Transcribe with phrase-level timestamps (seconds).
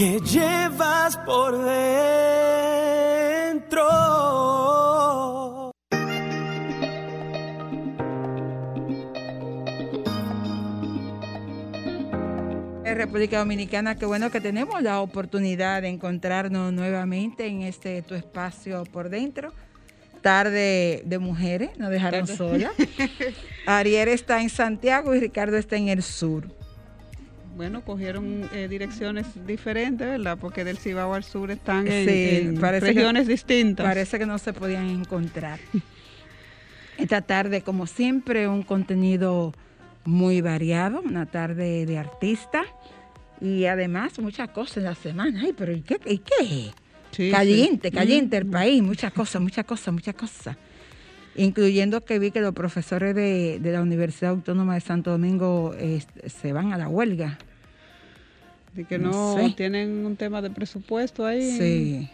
[0.00, 2.12] que llevas por dentro.
[12.82, 18.14] En República Dominicana, qué bueno que tenemos la oportunidad de encontrarnos nuevamente en este tu
[18.14, 19.52] espacio por dentro.
[20.22, 22.36] Tarde de mujeres, nos dejaron Tarde.
[22.38, 22.72] sola.
[23.66, 26.59] Ariel está en Santiago y Ricardo está en el sur.
[27.60, 30.38] Bueno, cogieron eh, direcciones diferentes, ¿verdad?
[30.40, 33.84] Porque del Cibao al sur están en, Sí, en parece que- regiones distintas.
[33.84, 35.60] Parece que no se podían encontrar.
[36.96, 39.52] Esta tarde, como siempre, un contenido
[40.06, 42.62] muy variado, una tarde de artista
[43.42, 45.42] y además muchas cosas en la semana.
[45.44, 45.98] Ay, pero ¿y qué?
[46.06, 46.70] ¿Y qué?
[47.10, 47.94] Sí, caliente, sí.
[47.94, 48.50] caliente el Mm.
[48.52, 50.56] país, muchas cosas, muchas cosas, muchas cosas.
[51.36, 56.02] Incluyendo que vi que los profesores de, de la Universidad Autónoma de Santo Domingo eh,
[56.26, 57.36] se van a la huelga.
[58.72, 59.54] Así que No no, sé.
[59.56, 61.50] tienen un tema de presupuesto ahí.
[61.58, 62.10] Sí.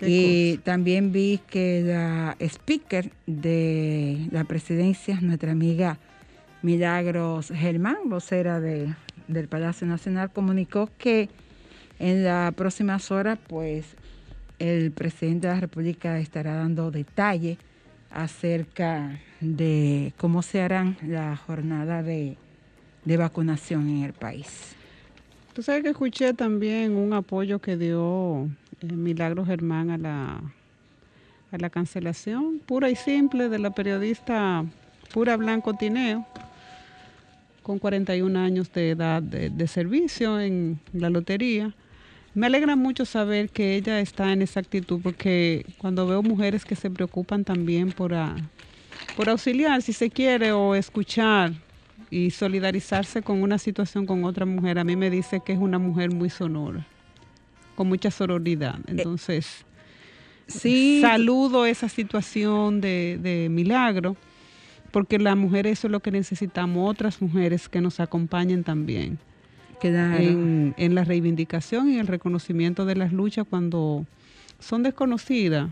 [0.00, 5.98] Y también vi que la speaker de la presidencia, nuestra amiga
[6.62, 8.94] Milagros Germán, vocera de,
[9.26, 11.28] del Palacio Nacional, comunicó que
[11.98, 13.96] en las próximas horas, pues,
[14.60, 17.58] el presidente de la República estará dando detalles
[18.10, 22.36] acerca de cómo se harán la jornada de,
[23.04, 24.76] de vacunación en el país.
[25.58, 28.44] Tú sabes que escuché también un apoyo que dio
[28.80, 30.34] eh, Milagro Germán a la,
[31.50, 34.64] a la cancelación pura y simple de la periodista
[35.12, 36.24] Pura Blanco Tineo,
[37.64, 41.74] con 41 años de edad de, de servicio en la lotería.
[42.34, 46.76] Me alegra mucho saber que ella está en esa actitud porque cuando veo mujeres que
[46.76, 48.36] se preocupan también por, a-
[49.16, 51.50] por auxiliar, si se quiere, o escuchar
[52.10, 55.78] y solidarizarse con una situación con otra mujer, a mí me dice que es una
[55.78, 56.86] mujer muy sonora,
[57.76, 58.78] con mucha sororidad.
[58.86, 59.64] Entonces,
[60.46, 61.00] Sí.
[61.02, 64.16] saludo esa situación de, de milagro,
[64.90, 69.18] porque las mujeres eso es lo que necesitamos, otras mujeres que nos acompañen también
[69.78, 70.16] Claro.
[70.22, 74.06] en, en la reivindicación y el reconocimiento de las luchas cuando
[74.58, 75.68] son desconocidas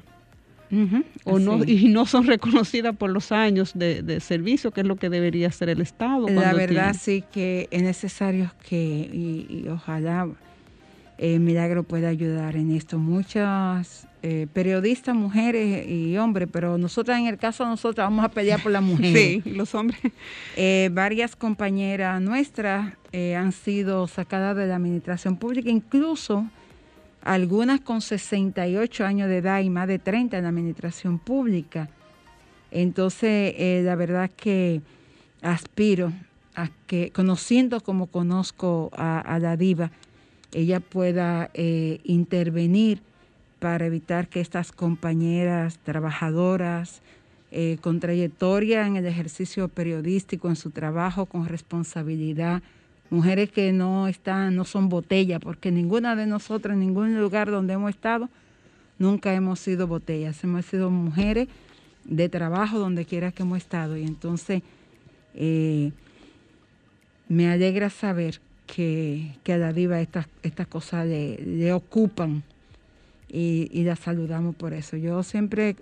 [1.25, 4.97] O no, y no son reconocidas por los años de, de servicio, que es lo
[4.97, 6.29] que debería hacer el Estado.
[6.29, 10.29] La verdad tiene- sí que es necesario que, y, y ojalá
[11.19, 12.99] eh, Milagro pueda ayudar en esto.
[12.99, 18.29] Muchas eh, periodistas, mujeres y hombres, pero nosotras en el caso de nosotras vamos a
[18.29, 19.43] pelear por las mujeres.
[19.45, 20.01] Sí, los hombres.
[20.57, 26.45] Eh, varias compañeras nuestras han sido sacadas de la administración pública, incluso
[27.27, 31.91] algunas con 68 años de edad y más de 30 en la administración pública.
[32.71, 34.81] Entonces, eh, la verdad que
[35.43, 36.13] aspiro
[36.55, 39.91] a que, conociendo como conozco a, la diva,
[40.53, 43.03] ella pueda eh, intervenir
[43.59, 47.03] para evitar que estas compañeras trabajadoras
[47.51, 52.63] eh, con trayectoria en el ejercicio periodístico, en su trabajo, con responsabilidad,
[53.11, 57.75] mujeres que no están, no son botella, porque ninguna de nosotras, en ningún lugar donde
[57.75, 58.29] hemos estado,
[58.99, 61.49] nunca hemos sido botellas, hemos sido mujeres
[62.05, 63.97] de trabajo donde quiera que hemos estado.
[63.97, 64.63] Y entonces
[65.35, 65.93] eh,
[67.29, 72.43] me alegra saber que, que a la diva estas, estas cosas le, ocupan
[73.29, 74.97] y, y la saludamos por eso.
[74.97, 75.77] Yo siempre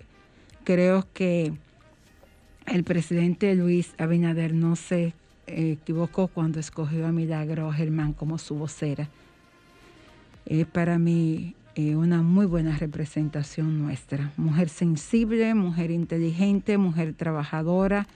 [0.63, 1.53] creo que
[2.65, 5.13] el presidente Luis Abinader no se
[5.47, 9.09] equivocó cuando escogió a Milagro Germán como su vocera.
[10.45, 14.31] Es para mí eh, una muy buena representación nuestra.
[14.37, 18.07] Mujer sensible, mujer inteligente, mujer trabajadora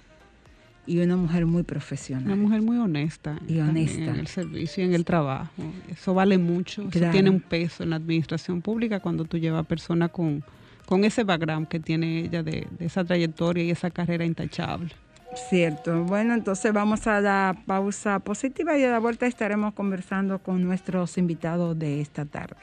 [0.85, 2.25] y una mujer muy profesional.
[2.25, 3.39] Una mujer muy honesta.
[3.47, 4.05] Y honesta.
[4.05, 5.51] En el servicio y en el trabajo.
[5.87, 6.81] Eso vale mucho.
[6.83, 7.11] Eso Claro.
[7.11, 10.43] tiene un peso en la administración pública cuando tú llevas personas con,
[10.85, 14.89] con ese background que tiene ella de, de esa trayectoria y esa carrera intachable.
[15.35, 16.03] Cierto.
[16.03, 21.17] Bueno, entonces vamos a la pausa positiva y a la vuelta estaremos conversando con nuestros
[21.17, 22.57] invitados de esta tarde.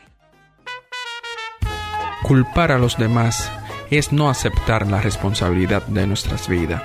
[2.23, 3.51] Culpar a los demás
[3.91, 6.83] es no aceptar la responsabilidad de nuestras vidas,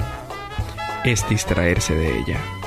[1.03, 2.60] es distraerse de ella.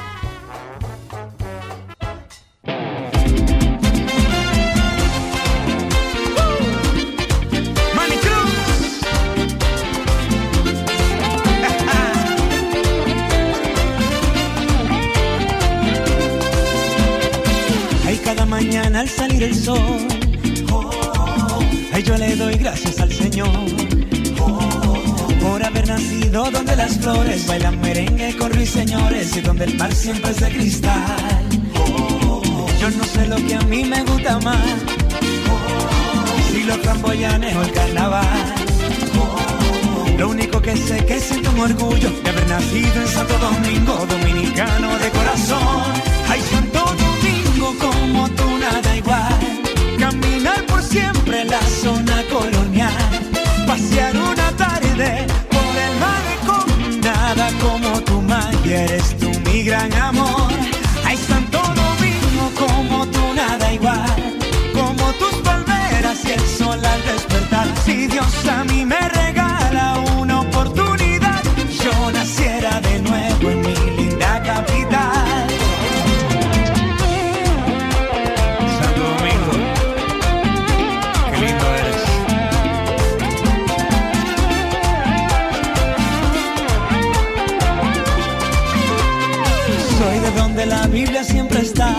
[90.76, 91.94] La Biblia siempre está,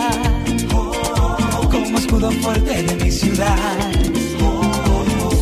[1.70, 3.56] como escudo fuerte de mi ciudad.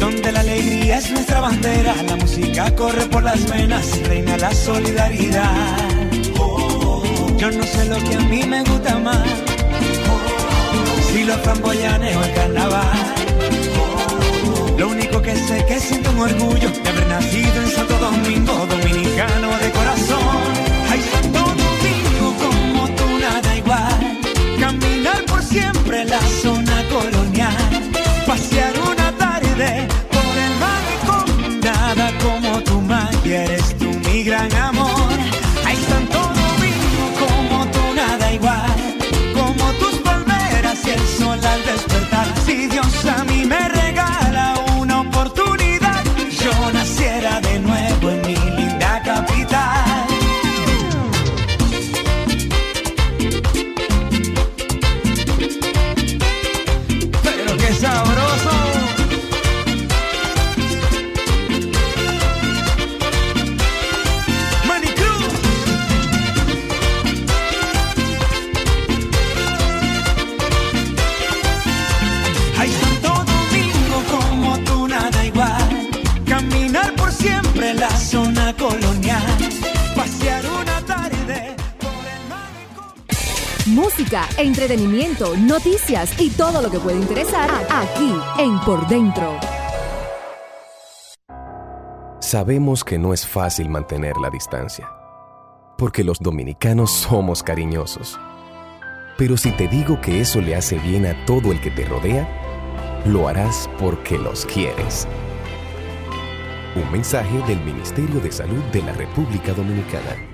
[0.01, 5.79] Donde la alegría es nuestra bandera, la música corre por las venas reina la solidaridad.
[7.39, 9.27] Yo no sé lo que a mí me gusta más,
[11.09, 13.15] si los framboyanes o el carnaval.
[14.79, 19.49] Lo único que sé que siento un orgullo de haber nacido en Santo Domingo, dominicano
[19.63, 20.44] de corazón.
[84.39, 89.39] Entretenimiento, noticias y todo lo que puede interesar aquí en Por Dentro.
[92.21, 94.91] Sabemos que no es fácil mantener la distancia,
[95.79, 98.19] porque los dominicanos somos cariñosos.
[99.17, 102.27] Pero si te digo que eso le hace bien a todo el que te rodea,
[103.05, 105.07] lo harás porque los quieres.
[106.75, 110.34] Un mensaje del Ministerio de Salud de la República Dominicana.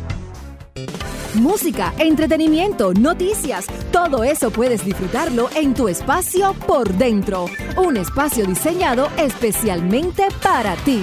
[1.35, 7.45] Música, entretenimiento, noticias, todo eso puedes disfrutarlo en tu espacio por dentro.
[7.77, 11.01] Un espacio diseñado especialmente para ti.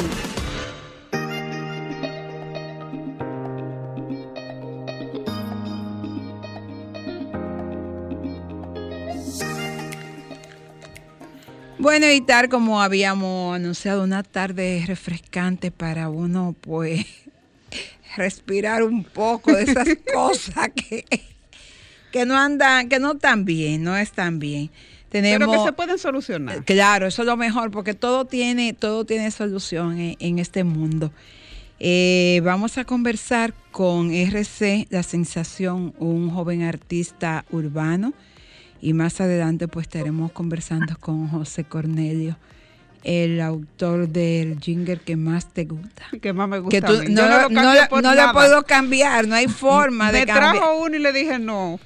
[11.79, 17.07] Bueno, y tal como habíamos anunciado, una tarde refrescante para uno, pues,
[18.17, 21.05] respirar un poco de esas cosas que,
[22.13, 24.71] que no andan, que no están bien, no están bien.
[25.09, 26.65] Tenemos, Pero que se pueden solucionar.
[26.65, 31.13] Claro, eso es lo mejor, porque todo tiene, todo tiene solución en, este mundo.
[31.81, 38.13] Eh, vamos a conversar con RC La Sensación, un joven artista urbano
[38.81, 42.37] y más adelante pues estaremos conversando con José Cornelio
[43.05, 46.05] el autor del jingle que más te gusta.
[46.23, 46.81] Que más me gusta.
[46.81, 50.55] no, lo, no, puedo cambiar, no hay forma de cambiar.
[50.55, 51.79] Me trajo uno y le dije no.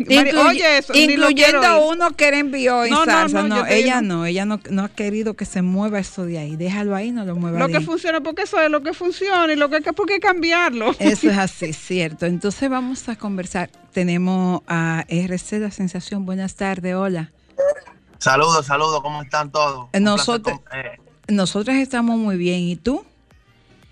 [0.00, 3.42] Oye, eso, incluyendo uno que le envió en no, salsa.
[3.42, 6.56] No, ella no, ella no, no ha querido que se mueva eso de ahí.
[6.56, 7.58] Déjalo ahí, no lo mueva.
[7.58, 10.94] Lo que funciona, porque eso es lo que funciona y lo que hay que cambiarlo.
[10.98, 12.26] Eso es así, cierto.
[12.26, 13.70] Entonces vamos a conversar.
[13.92, 16.24] Tenemos a RC La Sensación.
[16.24, 17.32] Buenas tardes, hola.
[18.18, 19.88] Saludos, saludos, ¿cómo están todos?
[19.98, 20.98] Nosotros, eh,
[21.28, 23.04] nosotros estamos muy bien, ¿y tú?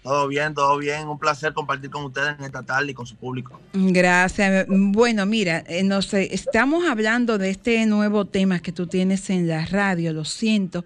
[0.02, 1.08] Todo bien, todo bien.
[1.08, 3.60] Un placer compartir con ustedes en esta tarde y con su público.
[3.72, 4.66] Gracias.
[4.68, 9.64] Bueno, mira, eh, nos, estamos hablando de este nuevo tema que tú tienes en la
[9.66, 10.84] radio, lo siento.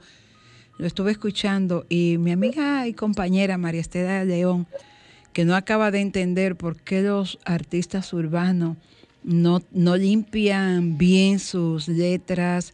[0.79, 4.67] Lo estuve escuchando y mi amiga y compañera María Estela León,
[5.35, 8.79] que no acaba de entender por qué los artistas urbanos
[9.23, 12.73] no, no limpian bien sus letras,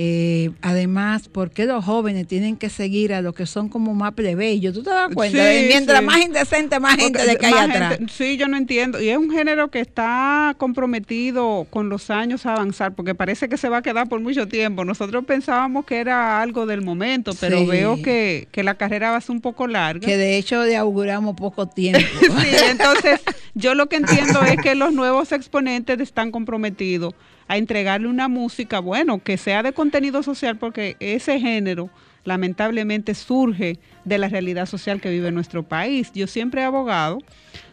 [0.00, 4.12] eh, además, ¿por qué los jóvenes tienen que seguir a los que son como más
[4.12, 4.72] plebeyos?
[4.72, 5.42] ¿Tú te das cuenta?
[5.66, 7.98] Mientras más indecente, más gente de que hay atrás.
[8.08, 9.02] sí, yo no entiendo.
[9.02, 13.56] Y es un género que está comprometido con los años a avanzar, porque parece que
[13.56, 14.84] se va a quedar por mucho tiempo.
[14.84, 19.20] Nosotros pensábamos que era algo del momento, pero veo que, que, la carrera va a
[19.20, 20.06] ser un poco larga.
[20.06, 21.98] Que de hecho le auguramos poco tiempo.
[22.20, 23.20] sí, entonces
[23.54, 27.14] yo lo que entiendo es que los nuevos exponentes están comprometidos
[27.48, 31.90] a entregarle una música, bueno, que sea de contenido social, porque ese género
[32.24, 36.12] lamentablemente surge de la realidad social que vive nuestro país.
[36.14, 37.18] Yo siempre he abogado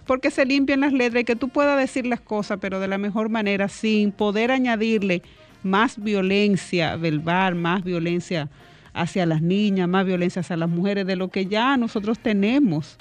[0.05, 2.97] porque se limpien las letras y que tú puedas decir las cosas, pero de la
[2.97, 5.21] mejor manera, sin poder añadirle
[5.63, 8.49] más violencia verbal, más violencia
[8.93, 12.97] hacia las niñas, más violencia hacia las mujeres, de lo que ya nosotros tenemos.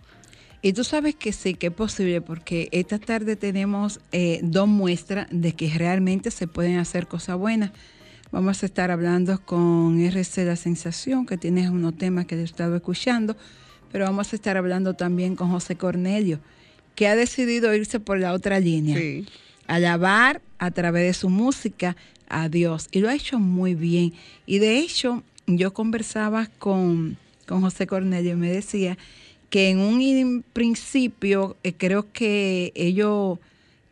[0.65, 5.27] Y tú sabes que sí, que es posible, porque esta tarde tenemos eh, dos muestras
[5.31, 7.71] de que realmente se pueden hacer cosas buenas.
[8.33, 12.77] Vamos a estar hablando con RC La Sensación, que tiene unos temas que he estado
[12.77, 13.37] escuchando,
[13.93, 16.41] pero vamos a estar hablando también con José Cornelio,
[16.95, 18.97] que ha decidido irse por la otra línea.
[18.97, 19.27] Sí.
[19.67, 21.95] Alabar a través de su música
[22.27, 22.89] a Dios.
[22.91, 24.15] Y lo ha hecho muy bien.
[24.47, 28.97] Y de hecho, yo conversaba con, con José Cornelio y me decía
[29.51, 33.39] que en un principio eh, creo que ellos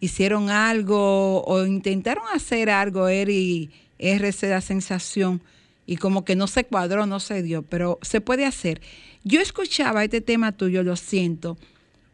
[0.00, 5.40] hicieron algo o intentaron hacer algo, y RC la sensación,
[5.86, 8.80] y como que no se cuadró, no se dio, pero se puede hacer.
[9.24, 11.56] Yo escuchaba este tema tuyo, lo siento,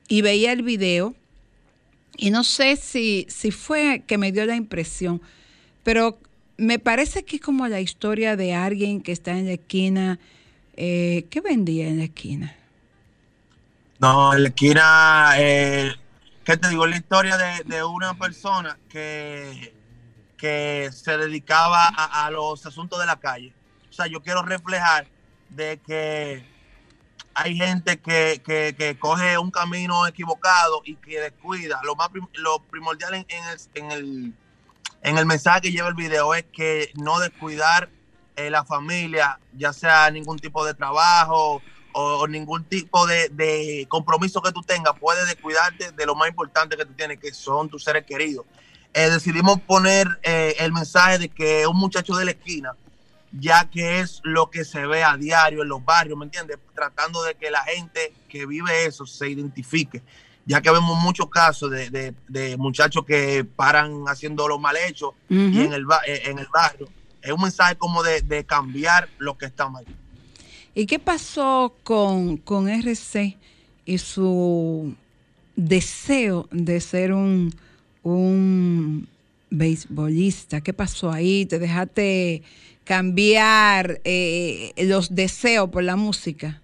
[0.09, 1.15] y veía el video,
[2.17, 5.23] y no sé si, si fue que me dio la impresión,
[5.83, 6.19] pero
[6.59, 10.19] me parece que es como la historia de alguien que está en la esquina,
[10.77, 12.55] eh, ¿qué vendía en la esquina?
[13.99, 15.93] No, en la esquina, eh,
[16.45, 16.87] ¿qué te digo?
[16.87, 19.75] La historia de, una persona que,
[20.37, 23.53] que se dedicaba a, los asuntos de la calle.
[23.91, 25.09] O sea, yo quiero reflejar
[25.49, 26.47] de que
[27.35, 31.81] hay gente que, que, coge un camino equivocado y que descuida.
[31.83, 34.35] Lo más lo primordial en, el, en, el,
[35.03, 37.91] en el mensaje que lleva el video es que no descuidar
[38.37, 41.61] eh, la familia, ya sea ningún tipo de trabajo,
[42.01, 46.85] o, ningún tipo de, compromiso que tú tengas puede descuidarte de lo más importante que
[46.85, 48.47] tú tienes, que son tus seres queridos.
[48.95, 52.75] Eh, decidimos poner eh, el mensaje de que un muchacho de la esquina,
[53.33, 56.59] ya que es lo que se ve a diario en los barrios, ¿me entiendes?
[56.75, 60.03] Tratando de que la gente que vive eso se identifique,
[60.47, 65.73] ya que vemos muchos casos de, muchachos que paran haciendo lo mal hecho y en
[65.73, 66.89] el, eh, en el barrio.
[67.21, 69.85] Es un mensaje como de, de cambiar lo que está mal.
[70.79, 73.37] ¿Y qué pasó con, con RC
[73.85, 74.95] y su
[75.57, 77.53] deseo de ser un,
[78.05, 79.09] un
[79.51, 80.61] beisbolista?
[80.61, 81.47] ¿Qué pasó ahí?
[81.47, 82.45] ¿Te dejaste
[82.85, 86.63] cambiar eh, los deseos por la música?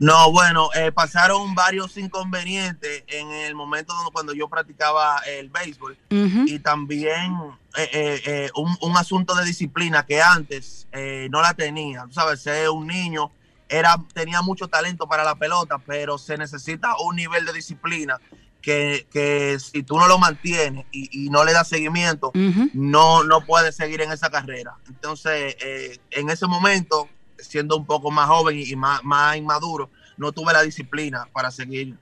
[0.00, 5.96] No, bueno, eh, pasaron varios inconvenientes en el momento donde, cuando yo practicaba el béisbol
[6.10, 7.36] y también
[7.76, 10.88] eh, eh, un, asunto de disciplina que antes
[11.30, 12.04] no la tenía.
[12.06, 13.30] Tú sabes, ser un niño
[13.68, 18.18] era, tenía mucho talento para la pelota, pero se necesita un nivel de disciplina
[18.60, 22.32] que, que si tú no lo mantienes y, y no le das seguimiento,
[22.74, 24.76] no, no puedes seguir en esa carrera.
[24.88, 27.08] Entonces, eh, en ese momento,
[27.42, 31.94] siendo un poco más joven y, más, más inmaduro, no tuve la disciplina para seguir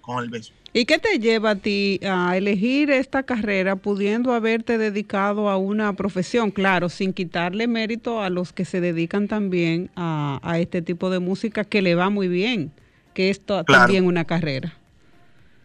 [0.00, 0.56] con el béisbol.
[0.76, 5.92] ¿Y qué te lleva a ti a elegir esta carrera pudiendo haberte dedicado a una
[5.92, 6.50] profesión?
[6.50, 11.20] Claro, sin quitarle mérito a los que se dedican también a, a este tipo de
[11.20, 12.72] música que le va muy bien,
[13.14, 13.64] que es Claro.
[13.64, 14.76] también una carrera.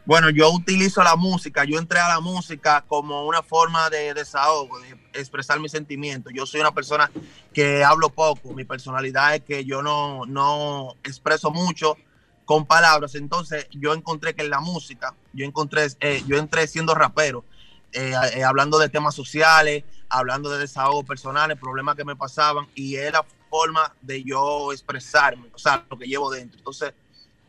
[0.10, 4.80] Bueno, yo utilizo la música, yo entré a la música como una forma de desahogo,
[4.80, 6.34] de expresar mis sentimientos.
[6.36, 7.12] Yo soy una persona
[7.54, 11.96] que hablo poco, mi personalidad es que yo no, no expreso mucho
[12.44, 16.96] con palabras, entonces yo encontré que en la música, yo encontré, eh, yo entré siendo
[16.96, 17.46] rapero,
[17.92, 22.96] eh, eh, hablando de temas sociales, hablando de desahogos personales, problemas que me pasaban, y
[22.96, 26.58] es la forma de yo expresarme, o sea, lo que llevo dentro.
[26.58, 26.96] Entonces,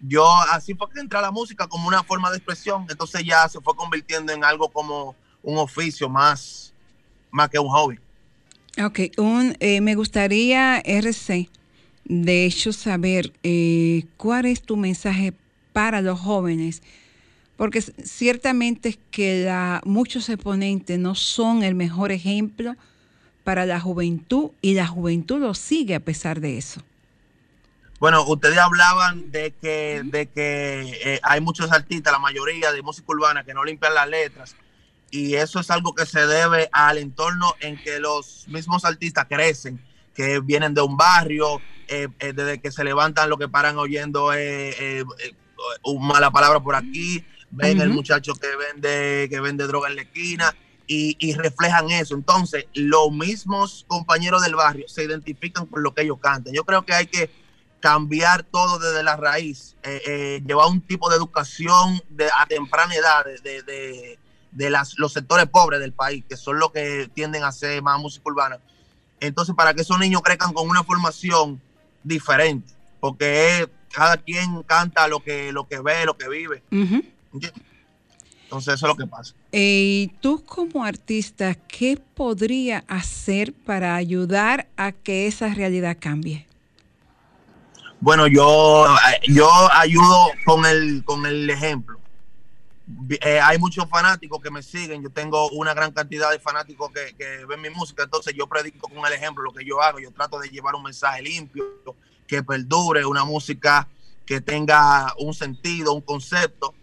[0.00, 3.48] yo así fue que entré a la música como una forma de expresión, entonces ya
[3.48, 6.72] se fue convirtiendo en algo como un oficio más,
[7.30, 7.98] más que un hobby.
[8.82, 11.48] Ok, un, eh, me gustaría, RC,
[12.04, 15.34] de hecho, saber eh, cuál es tu mensaje
[15.72, 16.82] para los jóvenes,
[17.56, 19.50] porque ciertamente que
[19.84, 22.74] muchos exponentes no son el mejor ejemplo
[23.44, 26.80] para la juventud y la juventud lo sigue a pesar de eso.
[28.00, 33.04] Bueno, ustedes hablaban de que, de que eh, hay muchos artistas, la mayoría de música
[33.08, 34.56] urbana, que no limpian las letras.
[35.10, 39.84] Y eso es algo que se debe al entorno en que los mismos artistas crecen,
[40.14, 44.32] que vienen de un barrio, eh, eh, desde que se levantan lo que paran oyendo
[44.32, 45.04] eh, eh,
[45.84, 50.02] una mala palabra por aquí, ven el muchacho que vende, que vende droga en la
[50.02, 50.54] esquina
[50.86, 52.14] y, y reflejan eso.
[52.14, 56.54] Entonces, los mismos compañeros del barrio se identifican con lo que ellos cantan.
[56.54, 57.28] Yo creo que hay que
[57.80, 62.94] cambiar todo desde la raíz, eh, eh, llevar un tipo de educación de, a temprana
[62.94, 64.18] edad de, de-
[64.52, 67.98] de- las, los sectores pobres del país, que son los que tienden a hacer más
[67.98, 68.58] música urbana.
[69.18, 71.60] Entonces, para que esos niños crezcan con una formación
[72.04, 76.62] diferente, porque es- cada quien canta lo que, lo que ve, lo que vive.
[78.44, 79.34] Entonces, eso es lo que pasa.
[79.52, 79.58] Eh,
[80.02, 86.46] Y tú como artista, ¿qué podría hacer para ayudar a que esa realidad cambie?
[88.00, 88.86] Bueno, yo,
[89.28, 91.98] yo ayudo con el, con el ejemplo.
[93.20, 95.02] Eh, hay muchos fanáticos que me siguen.
[95.02, 98.04] Yo tengo una gran cantidad de fanáticos que, que ven mi música.
[98.04, 100.00] Entonces yo predico con el ejemplo lo que yo hago.
[100.00, 101.64] Yo trato de llevar un mensaje limpio,
[102.26, 103.86] que perdure, una música
[104.24, 106.74] que tenga un sentido, un concepto.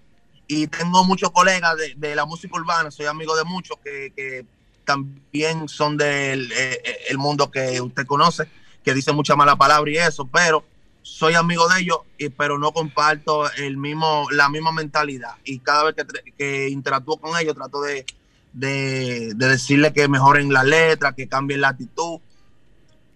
[0.48, 4.46] Y tengo muchos colegas de, de la música urbana, soy amigo de muchos que, que
[4.86, 8.48] también son del eh, eh, el mundo que usted conoce,
[8.84, 10.64] que dicen mucha mala palabra y eso, pero
[11.08, 15.32] soy amigo de ellos, y, pero no comparto el mismo, la misma mentalidad.
[15.44, 18.06] Y cada vez que, que interactúo con ellos, trato de,
[18.54, 22.20] de, de decirle que mejoren la letra, que cambien la actitud.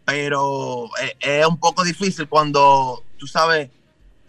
[0.05, 3.69] Pero eh, es un poco difícil cuando, tú sabes,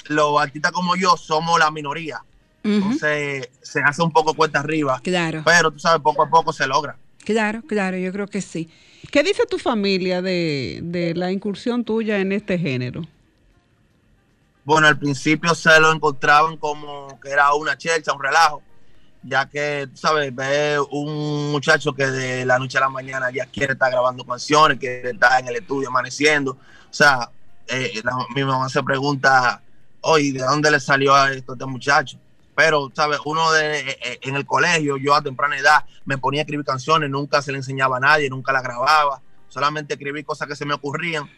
[0.08, 2.20] los artistas como yo somos la minoría.
[2.64, 2.74] Ujú.
[2.74, 5.00] Entonces se hace un poco cuesta arriba.
[5.02, 6.96] Claro, Pero tú sabes, poco a poco se logra.
[7.24, 8.68] claro, claro, yo creo que sí.
[9.10, 13.02] ¿Qué dice tu familia de, de la incursión tuya en este género?
[14.64, 18.62] Bueno, al principio se lo encontraban como que era una chercha, un relajo,
[19.22, 23.72] ya que, sabes, ve un muchacho que de la noche a la mañana ya quiere
[23.72, 26.52] estar grabando canciones, quiere estar en el estudio amaneciendo.
[26.52, 26.58] O
[26.94, 27.30] sea,
[27.66, 29.60] eh, la- mi mamá se pregunta,
[30.02, 32.18] oye, ¿de dónde le salió a esto este muchacho?
[32.54, 33.18] Pero, ¿sabes?
[33.24, 36.66] Uno de, eh, eh, en el colegio, yo a temprana edad me ponía a escribir
[36.66, 40.64] canciones, nunca se le enseñaba a nadie, nunca la grababa, solamente escribí cosas que se
[40.66, 41.28] me ocurrían.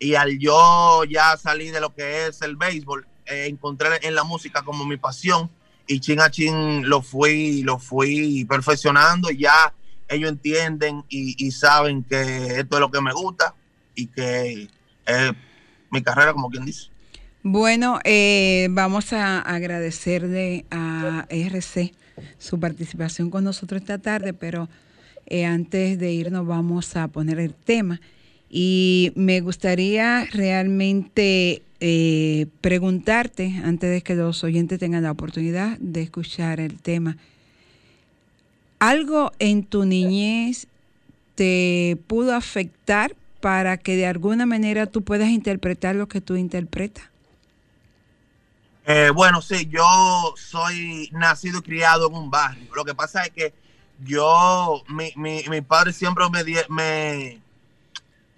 [0.00, 4.24] Y al yo ya salir de lo que es el béisbol, eh, encontré en la
[4.24, 5.50] música como mi pasión
[5.86, 9.74] y chin a chin lo fui, lo fui perfeccionando y ya
[10.08, 13.54] ellos entienden y, saben que esto es lo que me gusta
[13.94, 14.68] y que
[15.06, 15.32] es
[15.90, 16.88] mi carrera, como quien dice.
[17.42, 21.92] Bueno, eh, vamos a agradecerle a RC
[22.38, 24.68] su participación con nosotros esta tarde, pero
[25.26, 28.00] eh, antes de irnos vamos a poner el tema.
[28.50, 36.02] Y me gustaría realmente eh, preguntarte, antes de que los oyentes tengan la oportunidad de
[36.02, 37.16] escuchar el tema,
[38.80, 40.66] ¿algo en tu niñez
[41.36, 47.04] te pudo afectar para que de alguna manera tú puedas interpretar lo que tú interpretas?
[48.84, 52.68] Eh, bueno, sí, yo soy nacido y criado en un barrio.
[52.74, 53.54] Lo que pasa es que
[54.04, 57.38] yo, mi, mi, mi padre siempre me, me,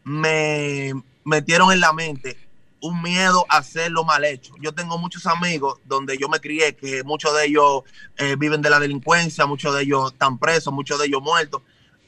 [0.04, 0.92] me
[1.24, 2.36] metieron en la mente
[2.80, 4.54] un miedo a hacerlo mal hecho.
[4.60, 7.82] Yo tengo muchos amigos donde yo me crié, que muchos de ellos
[8.16, 11.62] eh, viven de la delincuencia, muchos de ellos están presos, muchos de ellos muertos,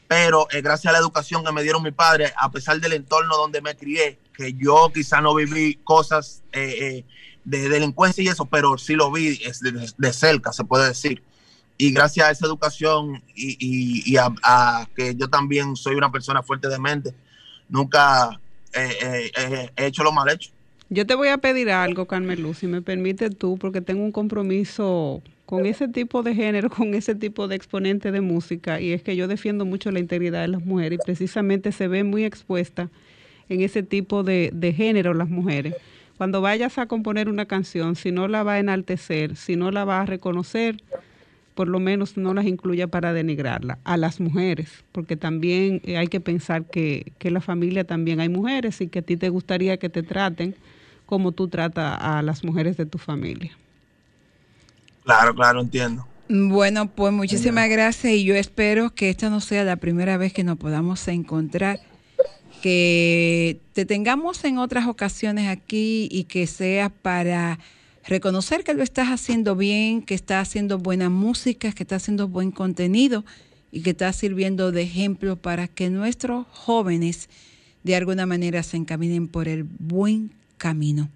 [0.09, 3.37] pero eh, gracias a la educación que me dieron mis padres, a pesar del entorno
[3.37, 7.05] donde me crié, que yo quizá no viví cosas eh,
[7.45, 11.23] de delincuencia y eso, pero sí lo vi de, de, cerca, se puede decir.
[11.77, 16.79] Y gracias a esa educación y, a, que yo también soy una persona fuerte de
[16.79, 17.15] mente,
[17.69, 18.41] nunca
[18.73, 20.51] he hecho lo mal hecho.
[20.91, 24.13] Yo te voy a pedir algo, Carmen Luz, si me permite tú, porque tengo un
[24.13, 29.03] compromiso con ese tipo de género, con ese tipo de exponente de música, y es
[29.03, 32.91] que yo defiendo mucho la integridad de las mujeres y precisamente se ve muy expuesta
[33.49, 35.75] en ese tipo de, de género las mujeres.
[36.17, 39.85] Cuando vayas a componer una canción, si no la va a enaltecer, si no la
[39.85, 40.77] va a reconocer,
[41.55, 43.79] por lo menos no las incluya para denigrarla.
[43.85, 48.29] A las mujeres, porque también hay que pensar que, que en la familia también hay
[48.29, 50.57] mujeres y que a ti te gustaría que te traten
[51.07, 53.57] cómo tú tratas a las mujeres de tu familia.
[55.05, 56.07] Claro, claro, entiendo.
[56.29, 60.43] Bueno, pues muchísimas gracias y yo espero que esta no sea la primera vez que
[60.43, 61.81] nos podamos encontrar,
[62.63, 67.59] que te tengamos en otras ocasiones aquí y que sea para
[68.07, 72.51] reconocer que lo estás haciendo bien, que estás haciendo buena música, que estás haciendo buen
[72.51, 73.25] contenido
[73.71, 77.29] y que estás sirviendo de ejemplo para que nuestros jóvenes
[77.83, 81.11] de alguna manera se encaminen por el buen camino.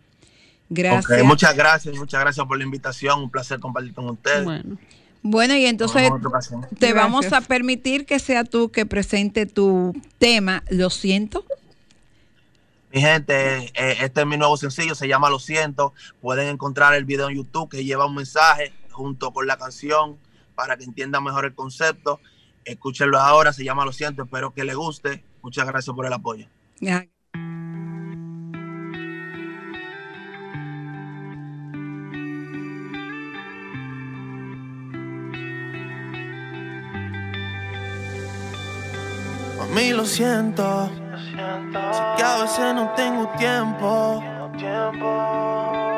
[0.71, 1.07] Gracias.
[1.07, 3.23] Okay, muchas gracias, muchas gracias por la invitación.
[3.23, 4.45] Un placer compartir con ustedes.
[4.45, 4.79] Bueno.
[5.23, 6.11] Bueno, y entonces
[6.79, 11.45] te vamos a permitir que sea tú que presente tu tema, Lo siento.
[12.93, 15.93] Mi gente, eh, este es mi nuevo sencillo, se llama Lo siento.
[16.21, 20.19] Pueden encontrar el video en YouTube que lleva un mensaje junto con la canción
[20.55, 22.21] para que entiendan mejor el concepto.
[22.65, 25.23] Escúchenlo ahora, se llama Lo siento, espero que les guste.
[25.43, 26.47] Muchas gracias por el apoyo.
[26.81, 27.07] Ya.
[39.75, 40.91] mí lo siento.
[41.39, 44.21] Sé que a veces no tengo tiempo.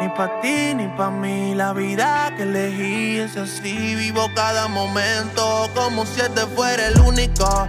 [0.01, 1.55] Ni para ti ni para mí.
[1.55, 3.95] La vida que elegí es así.
[3.95, 7.69] Vivo cada momento como si este fuera el único.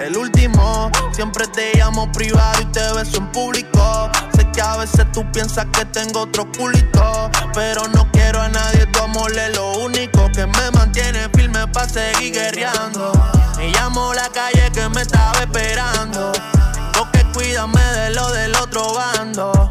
[0.00, 4.10] El último, siempre te llamo privado y te beso en público.
[4.34, 8.86] Sé que a veces tú piensas que tengo otro culito, pero no quiero a nadie,
[8.86, 13.12] tu amor es lo único que me mantiene firme para seguir guerreando.
[13.56, 16.32] Me llamo la calle que me estaba esperando,
[17.38, 19.70] cuídame de lo del otro bando.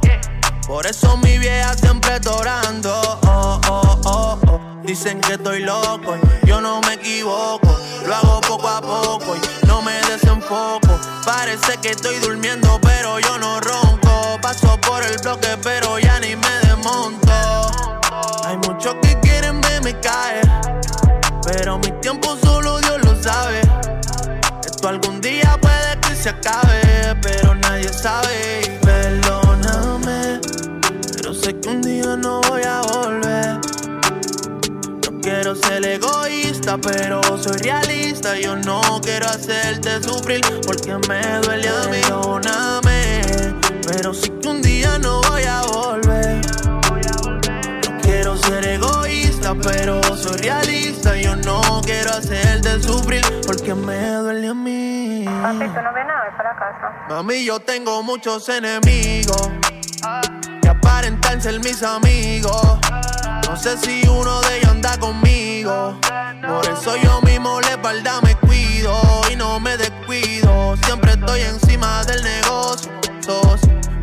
[0.65, 2.93] Por eso mi vieja siempre torando.
[3.23, 4.60] Oh, oh, oh, oh.
[4.84, 7.77] Dicen que estoy loco, yo no me equivoco.
[8.06, 10.97] Lo hago poco a poco y no me desenfoco.
[11.25, 14.39] Parece que estoy durmiendo, pero yo no ronco.
[14.41, 17.34] Paso por el bloque, pero ya ni me desmonto.
[18.45, 20.49] Hay muchos que quieren verme caer,
[21.43, 23.60] pero mi tiempo solo Dios lo sabe.
[24.65, 26.66] Esto algún día puede que se acabe,
[35.48, 38.38] quiero ser egoísta, pero soy realista.
[38.38, 42.02] Yo no quiero hacerte sufrir porque me duele a mí.
[42.02, 43.22] Perdóname,
[43.86, 46.42] pero sé que un día no voy a volver.
[47.86, 51.16] No quiero ser egoísta, pero soy realista.
[51.16, 55.24] Yo no quiero hacerte sufrir porque me duele a mí.
[55.24, 57.06] Papi, ¿tú no vienes hoy para casa?
[57.10, 60.47] Mami, yo tengo muchos enemigos que
[60.98, 62.80] aparentan ser mis amigos.
[63.48, 65.96] No sé si uno de ellos anda conmigo.
[66.02, 68.96] Por eso yo mismo la espalda me cuido
[69.32, 70.76] y no me descuido.
[70.86, 72.92] Siempre estoy encima del negocio.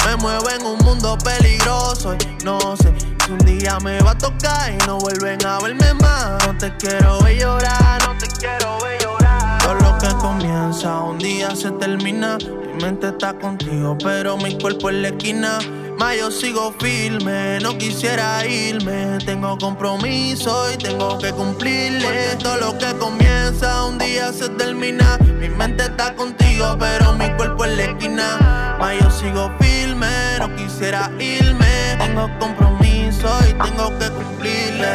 [0.07, 4.73] Me muevo en un mundo peligroso no sé si un día me va a tocar
[4.73, 6.47] y no vuelven a verme más.
[6.47, 9.63] No te quiero ver llorar, no te quiero ver llorar.
[9.63, 12.39] Todo lo que comienza un día se termina.
[12.39, 15.59] Mi mente está contigo, pero mi cuerpo en la esquina.
[15.99, 19.19] Más yo sigo firme, no quisiera irme.
[19.25, 22.37] Tengo compromiso y tengo que cumplirle.
[22.39, 25.19] Todo lo que comienza un día se termina.
[25.39, 28.77] Mi mente está contigo, pero mi cuerpo en la esquina.
[28.79, 31.97] Más yo sigo firme, no quisiera irme.
[31.99, 34.89] Tengo compromiso y tengo que cumplirle.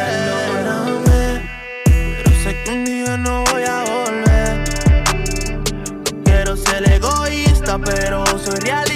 [0.52, 1.50] Perdóname,
[1.84, 4.64] pero sé que un día no voy a volver.
[6.24, 8.89] Quiero ser egoísta, pero soy realista.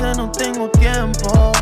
[0.00, 1.52] No tengo tiempo.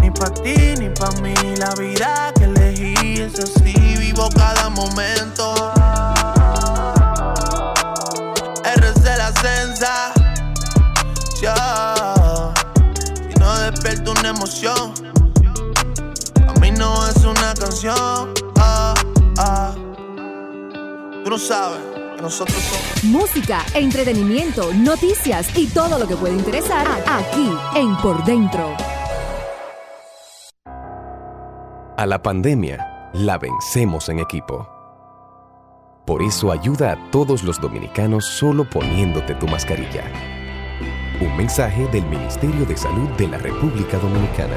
[0.00, 1.34] Ni pa' ti, ni pa' mí.
[1.56, 3.72] La vida que elegí es así.
[3.98, 5.72] Vivo cada momento.
[8.64, 10.12] RC la sensa.
[13.30, 14.92] Y no despierto una emoción.
[16.46, 18.34] A mí no es una canción.
[18.58, 18.94] Ah,
[19.38, 19.74] ah.
[21.24, 21.89] Tú no sabes
[22.20, 23.04] nosotros somos.
[23.04, 28.74] Música, entretenimiento, noticias y todo lo que puede interesar aquí en Por Dentro.
[31.96, 34.66] A la pandemia la vencemos en equipo.
[36.06, 40.10] Por eso ayuda a todos los dominicanos solo poniéndote tu mascarilla.
[41.20, 44.56] Un mensaje del Ministerio de Salud de la República Dominicana.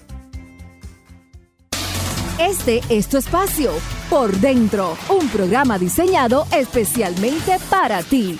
[2.40, 3.72] Este es tu espacio,
[4.10, 8.38] Por Dentro, un programa diseñado especialmente para ti.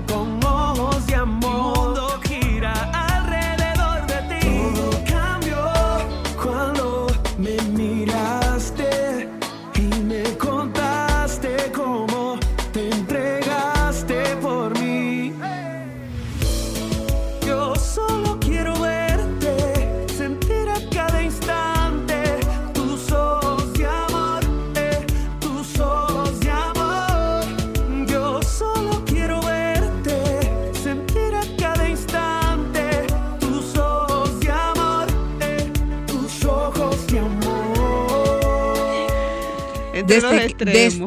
[0.00, 0.47] Miraste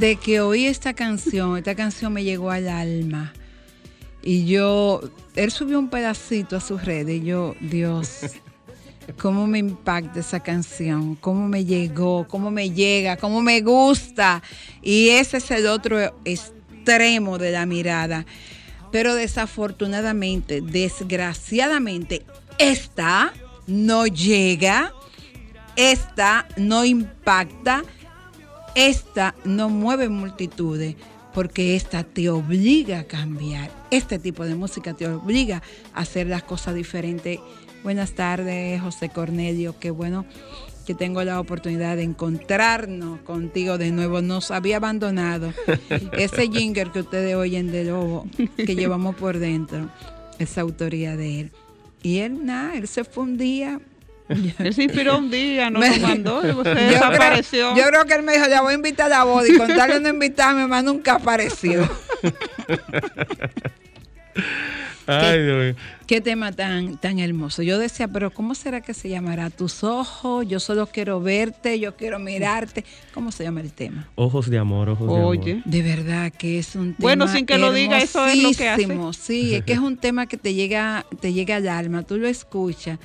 [0.01, 3.33] desde que oí esta canción, esta canción me llegó al alma.
[4.23, 4.99] Y yo,
[5.35, 8.21] él subió un pedacito a sus redes y yo, Dios,
[9.21, 14.41] cómo me impacta esa canción, cómo me llegó, cómo me llega, cómo me gusta.
[14.81, 18.25] Y ese es el otro extremo de la mirada.
[18.91, 22.25] Pero desafortunadamente, desgraciadamente,
[22.57, 23.33] esta
[23.67, 24.93] no llega,
[25.75, 27.83] esta no impacta,
[28.75, 30.95] esta no mueve multitudes
[31.33, 33.71] porque esta te obliga a cambiar.
[33.89, 35.61] Este tipo de música te obliga
[35.93, 37.39] a hacer las cosas diferentes.
[37.83, 39.75] Buenas tardes, José Cornelio.
[39.79, 40.25] Qué bueno
[40.85, 44.21] que tengo la oportunidad de encontrarnos contigo de nuevo.
[44.21, 45.53] Nos había abandonado.
[46.17, 49.89] Ese jinger que ustedes oyen de Lobo, que llevamos por dentro,
[50.39, 51.51] es autoría de él.
[52.03, 53.79] Y él, nada, él se fue un día.
[54.59, 57.73] Él se inspiró un día, no Me- lo mandó, y Yo desapareció.
[57.73, 59.57] creo, yo creo que él me dijo, ya voy a invitar a Body.
[59.57, 61.87] Con tal de no invitarme, más nunca apareció.
[65.07, 65.75] Ay, Dios mío.
[66.07, 67.63] Qué tema tan, tan hermoso.
[67.63, 69.49] Yo decía, pero ¿cómo será que se llamará?
[69.49, 72.85] Tus ojos, yo solo quiero verte, yo quiero mirarte.
[73.13, 74.07] ¿Cómo se llama el tema?
[74.15, 75.25] Ojos de amor, ojos de amor.
[75.27, 78.51] Oye, De verdad que es un tema Bueno, sin que lo diga, eso es lo
[78.51, 78.83] que hace.
[78.83, 79.13] hermosísimo.
[79.13, 82.27] Sí, es que es un tema que te llega, te llega al alma, tú lo
[82.27, 82.99] escuchas.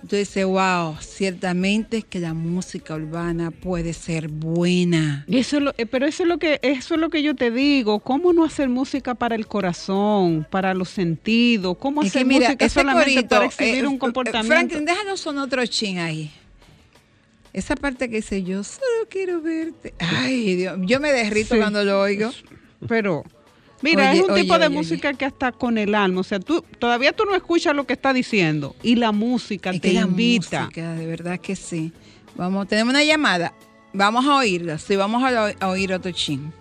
[0.00, 5.24] Dices, wow, ciertamente es que la música urbana puede ser buena.
[5.26, 7.34] Y eso es lo- eh, pero eso es lo que eso es lo que yo
[7.34, 7.98] te digo.
[7.98, 11.76] ¿Cómo no hacer música para el corazón, para los sentidos?
[11.78, 14.48] ¿Cómo Es hacer que mira, música ese solamente corito, para exhibir eh, un eh, comportamiento?
[14.54, 16.30] Franklin, déjanos son otro chin ahí.
[17.52, 19.94] Esa parte que dice yo solo quiero verte.
[19.98, 21.60] Ay, Dios, yo me derrito Sí.
[21.60, 22.30] cuando lo oigo.
[22.86, 23.24] pero
[23.82, 26.24] mira, Oye, es un oye, tipo de oye, música que hasta con el alma, o
[26.24, 29.88] sea, tú todavía tú no escuchas lo que está diciendo y la música Es te
[29.88, 30.62] que la invita.
[30.62, 31.92] música, de verdad que sí.
[32.36, 33.52] Vamos, tenemos una llamada.
[33.92, 34.78] Vamos a oírla.
[34.78, 36.52] Sí, vamos a, a oír otro chin.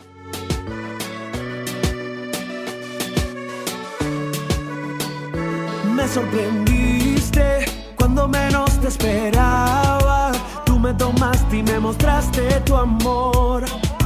[5.96, 10.32] Me sorprendiste cuando menos te esperaba.
[10.66, 13.64] Tú me tomaste y me mostraste tu amor.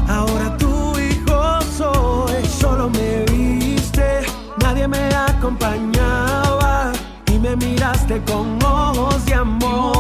[0.08, 2.44] Ahora tu hijo soy.
[2.62, 4.22] Solo me viste,
[4.62, 6.92] nadie me acompañaba.
[7.34, 9.91] Y me miraste con ojos de amor.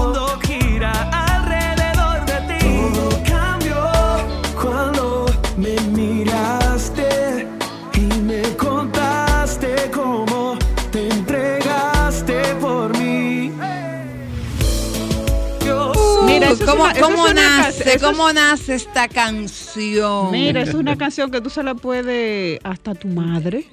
[16.84, 20.32] ¿Cómo, una- eso cómo es una nace, es- ¿Cómo nace esta canción?
[20.32, 23.65] Mira, es una canción que tú se la puedes hasta tu madre,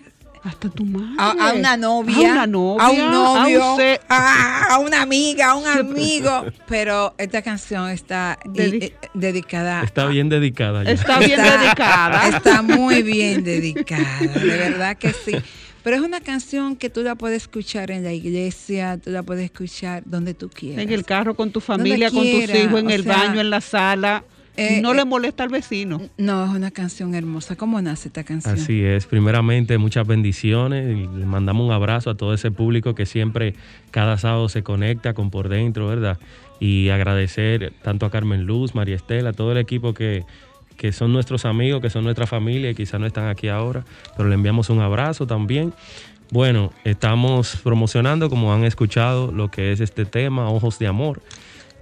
[0.44, 1.14] hasta tu madre.
[1.18, 2.85] a, a una novia, A una novia.
[2.87, 6.44] a un novio, a un ser- a, a una amiga, a un amigo.
[6.68, 9.83] Pero esta canción está eh, eh, dedicada.
[9.83, 10.85] Está bien dedicada.
[10.85, 10.90] ya.
[10.92, 12.29] Está bien Está- dedicada.
[12.29, 15.33] Está muy bien dedicada, de verdad que sí.
[15.88, 19.46] Pero es una canción que tú la puedes escuchar en la iglesia, tú la puedes
[19.46, 20.85] escuchar donde tú quieras.
[20.85, 23.48] En el carro con tu familia, con tus hijos, en o el sea, baño, en
[23.48, 24.22] la sala.
[24.59, 26.03] eh, no eh, le molesta al vecino.
[26.18, 27.57] No, es una canción hermosa.
[27.57, 28.57] ¿Cómo nace esta canción?
[28.57, 29.07] Así es.
[29.07, 33.55] Primeramente, muchas bendiciones y le mandamos un abrazo a todo ese público que siempre
[33.90, 36.18] cada sábado se conecta con por dentro, ¿verdad?
[36.61, 40.27] Y agradecer tanto a Carmen Luz, María Estela, todo el equipo que,
[40.79, 43.85] que son nuestros amigos, que son nuestra familia y quizás no están aquí ahora,
[44.17, 45.75] pero le enviamos un abrazo también.
[46.31, 51.21] Bueno, estamos promocionando, como han escuchado, lo que es este tema, Ojos de Amor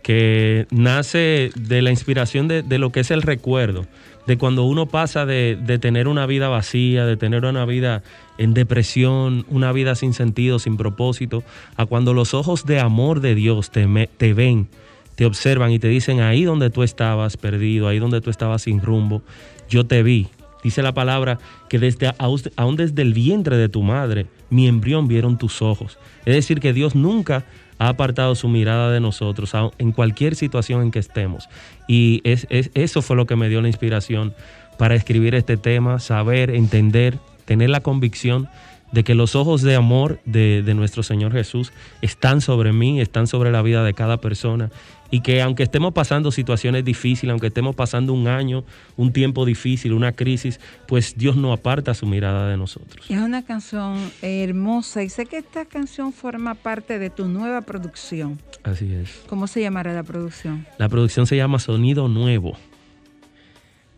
[0.06, 3.86] que nace de la inspiración de, de lo que es el recuerdo,
[4.28, 8.04] de cuando uno pasa de, de tener una vida vacía, de tener una vida
[8.38, 11.42] en depresión, una vida sin sentido, sin propósito,
[11.76, 14.68] a cuando los ojos de amor de Dios te, te ven,
[15.16, 18.80] te observan y te dicen ahí donde tú estabas perdido, ahí donde tú estabas sin
[18.80, 19.22] rumbo,
[19.68, 20.28] yo te vi.
[20.62, 25.38] Dice la palabra que desde aún desde el vientre de tu madre, mi embrión vieron
[25.38, 25.98] tus ojos.
[26.24, 27.44] Es decir, que Dios nunca
[27.78, 31.48] ha apartado su mirada de nosotros en cualquier situación en que estemos.
[31.86, 34.34] Y es, es- eso fue lo que me dio la inspiración
[34.78, 38.48] para escribir este tema, saber, entender, tener la convicción
[38.92, 43.26] de que los ojos de amor de, de nuestro Señor Jesús están sobre mí, están
[43.26, 44.70] sobre la vida de cada persona
[45.10, 48.64] y que aunque estemos pasando situaciones difíciles, aunque estemos pasando un año,
[48.96, 53.06] un tiempo difícil, una crisis, pues Dios no aparta su mirada de nosotros.
[53.08, 58.38] Es una canción hermosa y sé que esta canción forma parte de tu nueva producción.
[58.62, 59.22] Así es.
[59.28, 60.66] ¿Cómo se llamará la producción?
[60.78, 62.56] La producción se llama Sonido Nuevo.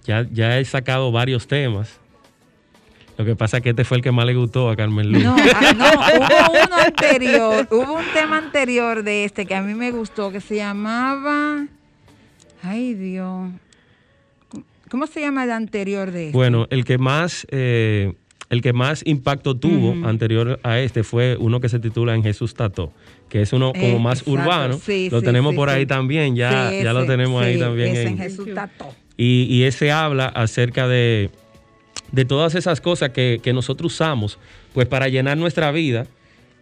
[0.05, 2.01] Ya, ya he sacado varios temas.
[3.18, 5.24] Lo que pasa es que este fue el que más le gustó a Carmen Luz.
[5.24, 5.85] No, ah, no,
[6.20, 10.40] hubo uno anterior, hubo un tema anterior de este que a mí me gustó, que
[10.40, 11.66] se llamaba...
[12.62, 13.50] Ay, Dios.
[14.90, 16.37] ¿Cómo se llama el anterior de este?
[16.37, 18.14] Bueno, el que más, eh,
[18.50, 22.54] el que más impacto tuvo anterior a este fue uno que se titula En Jesús
[22.54, 22.92] Tato,
[23.28, 24.31] que es uno como Eh, más exacto.
[24.40, 24.78] urbano.
[24.78, 25.74] Sí, lo sí, tenemos sí, por sí.
[25.76, 27.88] ahí también, ya, Sí, ya lo tenemos ahí también.
[27.90, 28.94] ese en- en Jesús Tato.
[29.16, 31.31] Y, y ese habla acerca de,
[32.12, 34.38] de todas esas cosas que, que nosotros usamos
[34.73, 36.07] pues para llenar nuestra vida,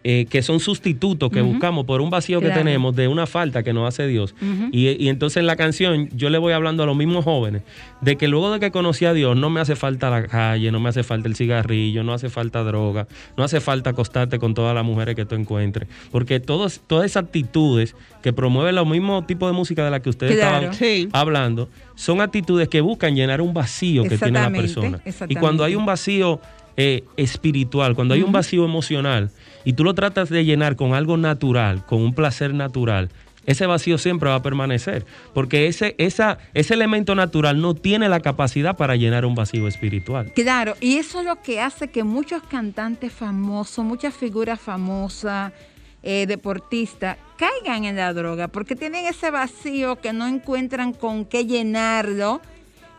[0.09, 3.73] eh, que son sustitutos que buscamos por un vacío que tenemos de una falta que
[3.73, 4.33] nos hace Dios.
[4.71, 7.63] Y, y entonces en la canción yo le voy hablando a los mismos jóvenes
[7.99, 10.79] de que luego de que conocí a Dios no me hace falta la calle, no
[10.79, 14.73] me hace falta el cigarrillo, no hace falta droga, no hace falta acostarte con todas
[14.73, 15.89] las mujeres que tú encuentres.
[16.09, 20.09] Porque todos, todas esas actitudes que promueven los mismos tipos de música de la que
[20.09, 20.71] ustedes Claro.
[20.71, 25.01] estaban hablando, son actitudes que buscan llenar un vacío que tiene la persona.
[25.27, 26.39] Y cuando hay un vacío
[26.77, 29.31] eh, espiritual, cuando hay un vacío emocional,
[29.65, 33.09] y tú lo tratas de llenar con algo natural, con un placer natural,
[33.47, 38.19] ese vacío siempre va a permanecer, porque ese, esa, ese elemento natural no tiene la
[38.19, 40.31] capacidad para llenar un vacío espiritual.
[40.33, 45.53] Claro, y eso es lo que hace que muchos cantantes famosos, muchas figuras famosas,
[46.03, 51.45] eh, deportistas, caigan en la droga, porque tienen ese vacío que no encuentran con qué
[51.45, 52.41] llenarlo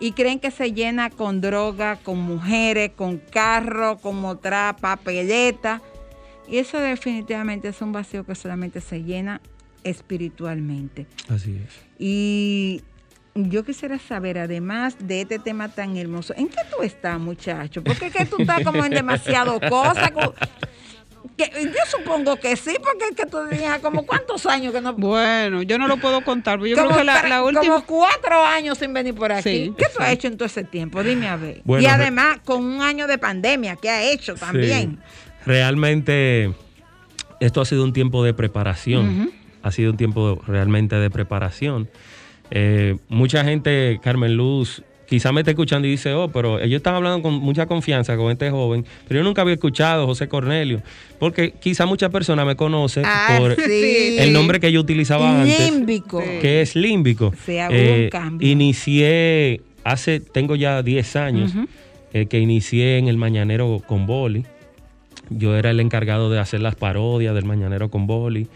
[0.01, 5.82] y creen que se llena con droga, con mujeres, con carro, con otra papeleta.
[6.49, 9.40] Y eso definitivamente es un vacío que solamente se llena
[9.84, 11.07] espiritualmente.
[11.28, 11.74] Así es.
[11.99, 12.82] Y
[13.34, 17.82] yo quisiera saber, además de este tema tan hermoso, ¿en qué tú estás, muchacho?
[17.82, 20.12] Porque es que tú estás como en demasiado cosas.
[21.39, 24.93] Que, yo supongo que sí, porque es que tú tenías como cuántos años que no.
[24.95, 27.62] Bueno, yo no lo puedo contar, pero yo como, creo que la, la última.
[27.62, 29.66] como cuatro años sin venir por aquí.
[29.66, 31.03] Sí, ¿Qué tú has hecho en todo ese tiempo?
[31.05, 31.62] Dime a ver.
[31.64, 34.99] Bueno, y además, con un año de pandemia, ¿qué ha hecho también?
[35.01, 35.28] Sí.
[35.47, 36.53] Realmente,
[37.41, 39.32] esto ha sido un tiempo de preparación.
[39.62, 41.89] Ha sido un tiempo realmente de preparación.
[42.51, 46.94] Eh, mucha gente, Carmen Luz, quizá me está escuchando y dice, oh, pero ellos están
[46.94, 50.82] hablando con mucha confianza con este joven, pero yo nunca había escuchado a José Cornelio,
[51.18, 54.16] porque quizá muchas personas me conocen Ah, por sí.
[54.18, 56.22] el nombre que yo utilizaba antes Límbico.
[56.40, 57.26] que es límbico.
[57.28, 57.34] Hubo
[57.68, 58.46] un Eh, cambio.
[58.48, 61.52] Inicié hace, tengo ya 10 años,
[62.12, 64.44] eh, que inicié en el Mañanero con Boli.
[65.30, 68.46] Yo era el encargado de hacer las parodias del Mañanero con Boli,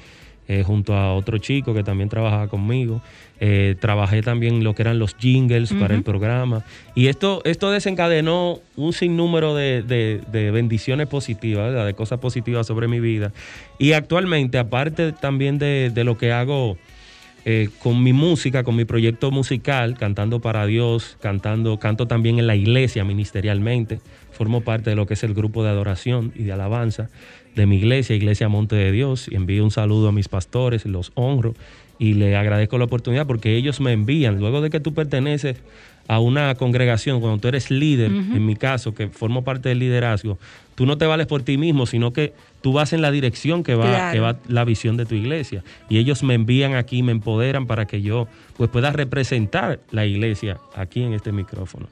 [0.49, 3.01] eh, junto a otro chico que también trabajaba conmigo.
[3.45, 6.65] Eh, trabajé también lo que eran los jingles para el programa.
[6.95, 11.87] Y esto, esto desencadenó un sinnúmero de, de- de bendiciones positivas, ¿verdad?
[11.87, 13.33] de cosas positivas sobre mi vida.
[13.79, 16.77] Y actualmente, aparte también de, de lo que hago
[17.45, 22.47] eh, con mi música, con mi proyecto musical, cantando para Dios, cantando, canto también en
[22.47, 23.99] la iglesia ministerialmente.
[24.31, 27.11] Formo parte de lo que es el grupo de adoración y de alabanza
[27.55, 31.13] de mi iglesia, Iglesia Monte de Dios, y envío un saludo a mis pastores, los
[31.15, 31.55] honro
[31.99, 35.57] y le agradezco la oportunidad porque ellos me envían, luego de que tú perteneces
[36.09, 40.37] a una congregación, cuando tú eres líder, en mi caso, que formo parte del liderazgo,
[40.75, 43.77] tú no te vales por ti mismo, sino que tú vas en la dirección que
[43.77, 44.13] va, Claro.
[44.13, 45.63] que va la visión de tu iglesia.
[45.89, 48.27] Y ellos me envían aquí, me empoderan para que yo
[48.57, 51.87] pues, pueda representar la iglesia aquí en este micrófono.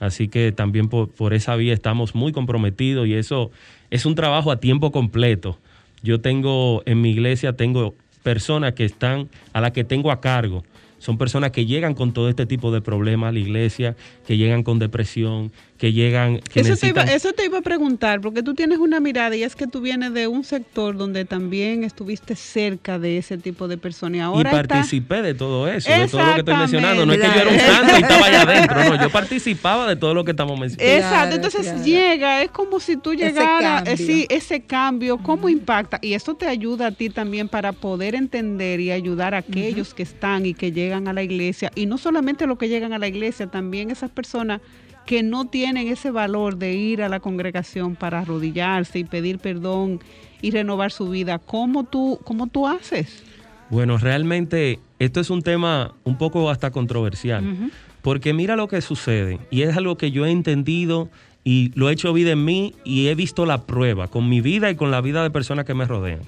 [0.00, 3.50] Así que también por, por esa vía estamos muy comprometidos y eso
[3.90, 5.58] es un trabajo a tiempo completo.
[6.02, 10.64] Yo tengo en mi iglesia, tengo personas que están, a las que tengo a cargo.
[10.98, 14.62] Son personas que llegan con todo este tipo de problemas a la iglesia, que llegan
[14.62, 18.54] con depresión, que llegan, que Eso te, iba, eso te iba a preguntar, porque tú
[18.54, 22.98] tienes una mirada y es que tú vienes de un sector donde también estuviste cerca
[22.98, 26.24] de ese tipo de personas y y ahora está- participé de todo eso, de todo
[26.24, 27.04] lo que estoy mencionando.
[27.06, 29.96] No es que yo era un santo y estaba allá adentro, no, yo participaba de
[29.96, 30.96] todo lo que estamos mencionando.
[30.98, 34.06] Exacto, entonces llega, es como si tú Ese llegaras, eh, cambio.
[34.06, 35.98] sí, ese cambio, cómo impacta.
[36.00, 40.02] Y eso te ayuda a ti también para poder entender y ayudar a aquellos que
[40.04, 41.70] están y que llegan a la iglesia.
[41.74, 44.60] Y no solamente los que llegan a la iglesia, también esas personas
[45.06, 50.00] que no tienen ese valor de ir a la congregación para arrodillarse y pedir perdón
[50.42, 51.38] y renovar su vida.
[51.38, 53.22] ¿Cómo tú, cómo tú haces?
[53.70, 57.70] Bueno, realmente esto es un tema un poco hasta controversial,
[58.02, 61.08] porque mira lo que sucede, y es algo que yo he entendido
[61.42, 64.70] y lo he hecho vida en mí y he visto la prueba con mi vida
[64.70, 66.20] y con la vida de personas que me rodean.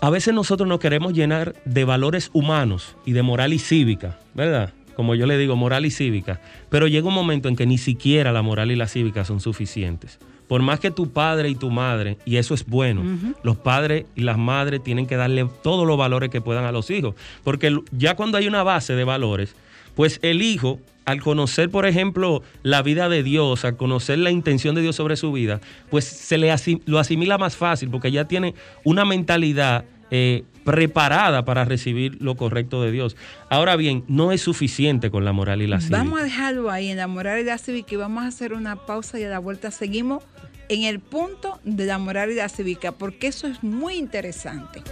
[0.00, 4.72] A veces nosotros nos queremos llenar de valores humanos y de moral y cívica, ¿verdad?
[4.94, 6.40] Como yo le digo, moral y cívica.
[6.70, 10.18] Pero llega un momento en que ni siquiera la moral y la cívica son suficientes.
[10.48, 13.02] Por más que tu padre y tu madre, y eso es bueno,
[13.42, 16.90] los padres y las madres tienen que darle todos los valores que puedan a los
[16.90, 17.14] hijos.
[17.42, 19.54] Porque ya cuando hay una base de valores,
[19.94, 24.74] pues el hijo, al conocer, por ejemplo, la vida de Dios, al conocer la intención
[24.74, 28.26] de Dios sobre su vida, pues se le asim- lo asimila más fácil porque ya
[28.26, 33.16] tiene una mentalidad eh, preparada para recibir lo correcto de Dios.
[33.50, 35.98] Ahora bien, no es suficiente con la moral y la cívica.
[35.98, 39.24] Vamos a dejarlo ahí en la moralidad cívica y vamos a hacer una pausa y
[39.24, 40.24] a la vuelta seguimos
[40.68, 44.82] en el punto de la moralidad cívica, porque eso es muy interesante.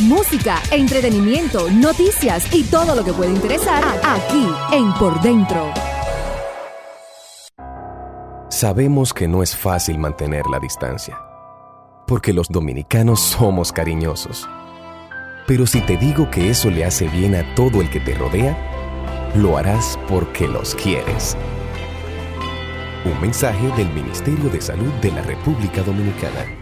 [0.00, 5.72] Música, entretenimiento, noticias y todo lo que puede interesar aquí en Por Dentro.
[8.50, 11.18] Sabemos que no es fácil mantener la distancia,
[12.12, 14.46] porque los dominicanos somos cariñosos.
[15.46, 18.54] Pero si te digo que eso le hace bien a todo el que te rodea,
[19.34, 21.38] lo harás porque los quieres.
[23.06, 26.61] Un mensaje del Ministerio de Salud de la República Dominicana.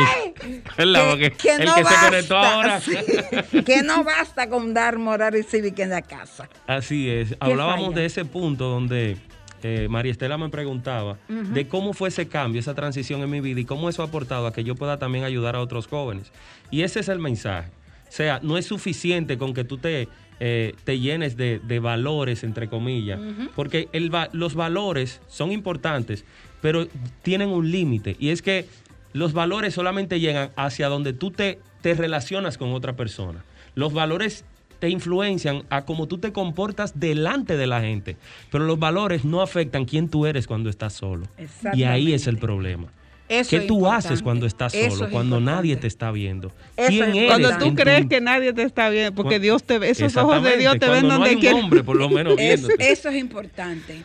[0.78, 1.10] ¿verdad?
[1.10, 2.82] Porque que el no que basta, se conectó ahora.
[2.82, 6.50] sí, que no basta con dar moral y cívica en la casa.
[6.68, 7.36] Así es.
[7.40, 8.00] Hablábamos falla?
[8.02, 9.18] de ese punto donde
[9.64, 13.60] eh, María Estela me preguntaba de cómo fue ese cambio, esa transición en mi vida
[13.60, 16.32] y cómo eso ha aportado a que yo pueda también ayudar a otros jóvenes.
[16.70, 17.70] Y ese es el mensaje.
[18.08, 20.10] O sea, no es suficiente con que tú te,
[20.40, 23.20] eh, te llenes de, de valores, entre comillas,
[23.56, 26.26] porque el los valores son importantes,
[26.62, 26.88] pero
[27.22, 28.18] tienen un límite.
[28.20, 28.66] Y es que
[29.14, 33.44] los valores solamente llegan hacia donde tú te, te relacionas con otra persona.
[33.76, 34.44] Los valores
[34.82, 38.18] te influencian a cómo tú te comportas delante de la gente,
[38.52, 41.28] pero los valores no afectan quién tú eres cuando estás solo.
[41.74, 42.88] Y ahí es el problema.
[43.30, 44.08] Eso ¿Qué tú importante.
[44.08, 45.46] haces cuando estás solo, es cuando importante.
[45.46, 46.52] nadie te está viendo?
[46.76, 47.28] Eso ¿Quién es eres?
[47.30, 50.44] Cuando tú tu- crees que nadie te está viendo, porque Dios te ve, esos ojos
[50.44, 52.92] de Dios te ven cuando no donde hay un hombre, por lo menos, Eso, viéndote.
[52.92, 54.02] eso es importante.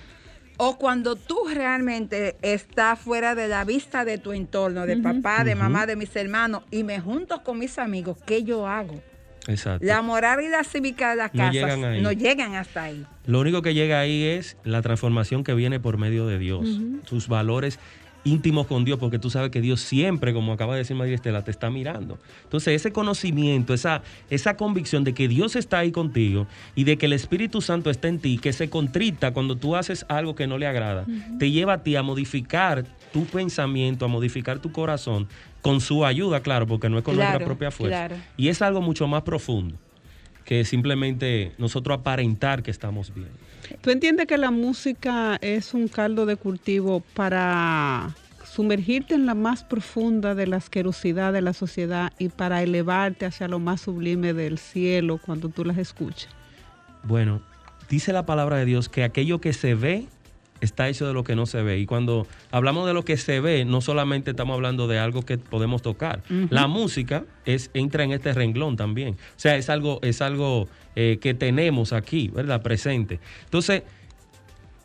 [0.59, 5.55] O cuando tú realmente estás fuera de la vista de tu entorno, de papá, de
[5.55, 9.01] mamá, de mis hermanos, y me junto con mis amigos, ¿qué yo hago?
[9.49, 9.87] Exacto.
[9.87, 13.05] La moral y la cívica de las No casas llegan no llegan hasta ahí.
[13.27, 16.69] Lo único que llega ahí es la transformación que viene por medio de Dios.
[16.69, 17.01] Ujú.
[17.07, 17.79] Tus valores
[18.27, 21.45] íntimos con Dios, porque tú sabes que Dios siempre, como acaba de decir María Estela,
[21.45, 22.19] te está mirando.
[22.43, 27.07] Entonces, ese conocimiento, esa, esa convicción de que Dios está ahí contigo y de que
[27.07, 30.59] el Espíritu Santo está en ti, que se contrita cuando tú haces algo que no
[30.59, 31.07] le agrada,
[31.39, 35.29] te lleva a ti a modificar tu pensamiento, a modificar tu corazón,
[35.67, 38.09] con su ayuda, claro, porque no es con nuestra propia fuerza.
[38.09, 38.23] claro.
[38.37, 39.77] Y es algo mucho más profundo
[40.45, 43.31] que simplemente nosotros aparentar que estamos bien.
[43.81, 48.15] ¿Tú entiendes que la música es un caldo de cultivo para
[48.45, 53.49] sumergirte en la más profunda de la asquerosidad de la sociedad y para elevarte hacia
[53.49, 56.29] lo más sublime del cielo cuando tú las escuchas?
[57.03, 57.43] Bueno,
[57.91, 60.07] dice la palabra de Dios que aquello que se ve
[60.61, 61.79] está hecho de lo que no se ve.
[61.79, 65.39] Y cuando hablamos de lo que se ve, no solamente estamos hablando de algo que
[65.39, 66.23] podemos tocar.
[66.51, 69.15] La música es, entra en este renglón también.
[69.15, 72.63] O sea, es algo, es algo eh, que tenemos aquí, ¿verdad?
[72.63, 73.21] Presente.
[73.45, 73.83] Entonces,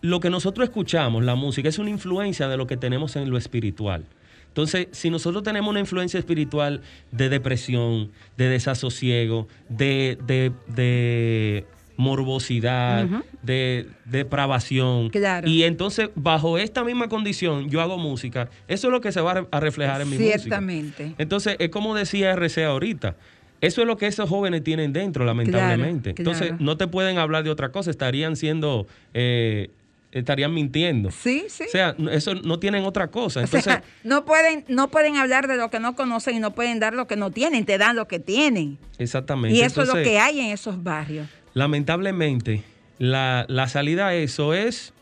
[0.01, 3.37] lo que nosotros escuchamos, la música, es una influencia de lo que tenemos en lo
[3.37, 4.03] espiritual.
[4.47, 11.65] Entonces, si nosotros tenemos una influencia espiritual de depresión, de desasosiego, de, de- de
[12.01, 13.07] morbosidad,
[13.41, 15.47] de depravación, Claro.
[15.47, 19.31] y entonces bajo esta misma condición yo hago música, eso es lo que se va
[19.31, 20.37] a re- a reflejar en mi música.
[20.39, 21.13] Ciertamente.
[21.17, 23.15] Entonces, es como decía RC ahorita.
[23.61, 26.15] Eso es lo que esos jóvenes tienen dentro, lamentablemente.
[26.15, 29.69] Claro, Entonces, no te pueden hablar de otra cosa, estarían siendo, eh,
[30.11, 31.11] estarían mintiendo.
[31.11, 31.65] Sí, sí.
[31.67, 33.39] O sea, no- eso no tienen otra cosa.
[33.39, 36.51] O Entonces, sea, no pueden, no pueden hablar de lo que no conocen y no
[36.55, 38.79] pueden dar lo que no tienen, te dan lo que tienen.
[38.97, 39.55] exactamente.
[39.55, 41.27] Y eso es lo que hay en esos barrios.
[41.53, 42.63] Lamentablemente,
[42.97, 44.93] la, la salida a eso es,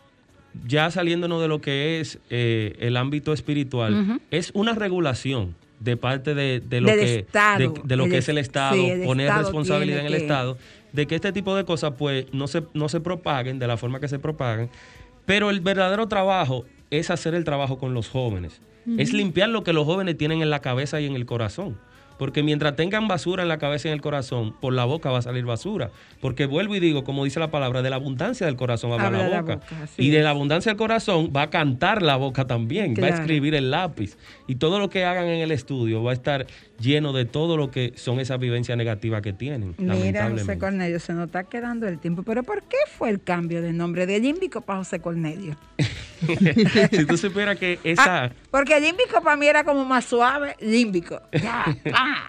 [0.68, 6.34] ya saliéndonos de lo que es eh, el ámbito espiritual, es una regulación de parte
[6.36, 7.60] de, de lo Del que, Estado.
[7.74, 10.12] de, de lo El que es- el Estado, sí, el poner Estado responsabilidad en el
[10.14, 10.58] que- Estado,
[10.92, 14.00] de que este tipo de cosas pues no se, no se propaguen de la forma
[14.00, 14.70] que se propagan,
[15.26, 18.60] pero el verdadero trabajo es hacer el trabajo con los jóvenes,
[18.98, 21.78] es limpiar lo que los jóvenes tienen en la cabeza y en el corazón.
[22.20, 25.18] Porque mientras tengan basura en la cabeza y en el corazón, por la boca va
[25.18, 25.90] a salir basura.
[26.22, 29.18] Porque vuelvo y digo, como dice la palabra, de la abundancia del corazón habla, Habla
[29.24, 29.56] la la boca.
[29.56, 33.08] boca, así y de la abundancia del corazón va a cantar la boca también, va
[33.08, 34.18] a escribir el lápiz.
[34.48, 36.46] Y todo lo que hagan en el estudio va a estar
[36.80, 39.76] lleno de todo lo que son esas vivencias negativas que tienen.
[39.78, 40.58] Mira, José.
[40.58, 42.24] Cornelio, se nos está quedando el tiempo.
[42.24, 45.56] Pero ¿por qué fue el cambio de nombre de Límbico para José Cornelio?
[46.92, 48.26] si tú supieras que esa...
[48.26, 51.22] Ah, porque límbico para mí era como más suave, límbico.
[51.32, 52.28] Ya, ah.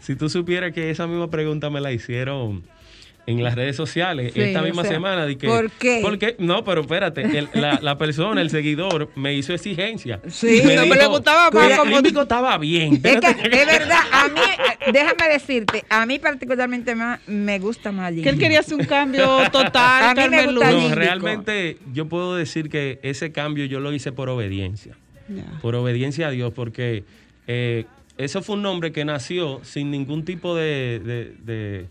[0.00, 2.64] Si tú supieras que esa misma pregunta me la hicieron
[3.30, 5.26] en las redes sociales Sí, esta o misma sea, semana.
[5.26, 6.00] De que, ¿por qué?
[6.02, 10.20] Porque, no, pero espérate, el- la, la persona, el seguidor, me hizo exigencia.
[10.28, 12.94] Sí, me no, dijo, pero le gustaba más "El como- estaba bien.
[12.94, 13.26] Es que,
[13.60, 14.40] es verdad, a mí,
[14.92, 19.26] déjame decirte, a mí particularmente más me gusta más Que él quería hacer un cambio
[19.50, 20.70] total, A mí me gusta.
[20.72, 24.94] No, realmente yo puedo decir que ese cambio yo lo hice por obediencia.
[25.60, 27.04] Por obediencia a Dios, porque
[27.46, 27.84] eh,
[28.16, 31.86] eso fue un nombre que nació sin ningún tipo de, de- de-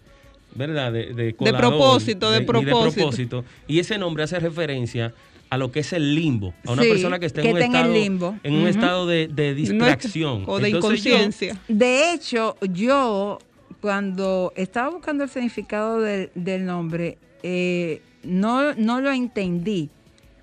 [0.58, 0.92] ¿verdad?
[0.92, 2.82] De, de, colador, propósito, de propósito.
[2.96, 3.46] propósito.
[3.68, 5.14] Y ese nombre hace referencia
[5.50, 7.62] a lo que es el limbo, a una Sí, persona que está que en un
[7.62, 8.36] estado, limbo.
[8.44, 10.44] en un estado de, de distracción.
[10.48, 11.58] O de Entonces yo- inconsciencia.
[11.70, 13.40] De hecho, yo
[13.80, 19.90] cuando estaba buscando el significado del, del nombre, eh, no, no lo entendí.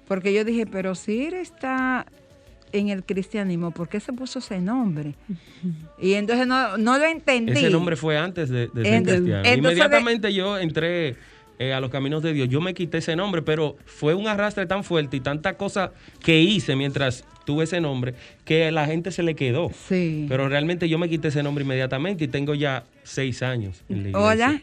[0.08, 2.06] Porque yo dije, pero si él está
[2.74, 5.14] en el cristianismo, ¿por qué se puso ese nombre?
[5.98, 7.52] Y entonces no, no lo entendí.
[7.52, 9.36] Ese nombre fue antes de, de ser cristiano.
[9.36, 11.16] entonces Inmediatamente yo entré
[11.58, 12.48] eh, a los caminos de Dios.
[12.48, 16.40] Yo me quité ese nombre, pero fue un arrastre tan fuerte y tanta cosa que
[16.40, 18.14] hice mientras tuve ese nombre
[18.44, 19.70] que a la gente se le quedó.
[19.88, 20.26] Sí.
[20.28, 24.08] Pero realmente yo me quité ese nombre inmediatamente y tengo ya seis años en la
[24.08, 24.20] iglesia.
[24.20, 24.62] Hola,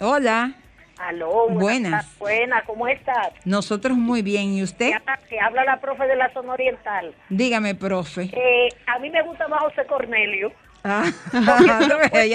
[0.00, 0.56] hola.
[0.98, 2.18] Aló, buenas.
[2.18, 2.64] Buenas.
[2.64, 3.30] ¿cómo estás?
[3.44, 4.52] Nosotros muy bien.
[4.54, 4.90] ¿Y usted?
[5.28, 7.14] Te habla, la profe de la zona oriental.
[7.28, 8.30] Dígame, profe.
[8.32, 10.52] Eh, a mí me gusta más José Cornelio.
[10.84, 11.04] Ah,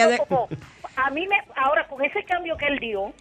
[0.08, 0.48] de- como-
[0.96, 3.14] a mí me, ahora con ese cambio que él dio,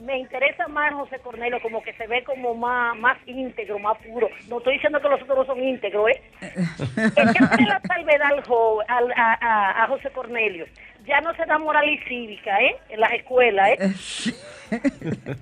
[0.00, 4.28] me interesa más José Cornelio, como que se ve como más, más íntegro, más puro.
[4.48, 6.22] No estoy diciendo que los otros no son íntegros, ¿eh?
[6.40, 8.42] Es que la salvedad al
[8.88, 10.66] al- a, a- a José Cornelio.
[11.10, 12.76] Ya no se da moral y cívica, ¿eh?
[12.88, 13.92] En las escuelas, ¿eh?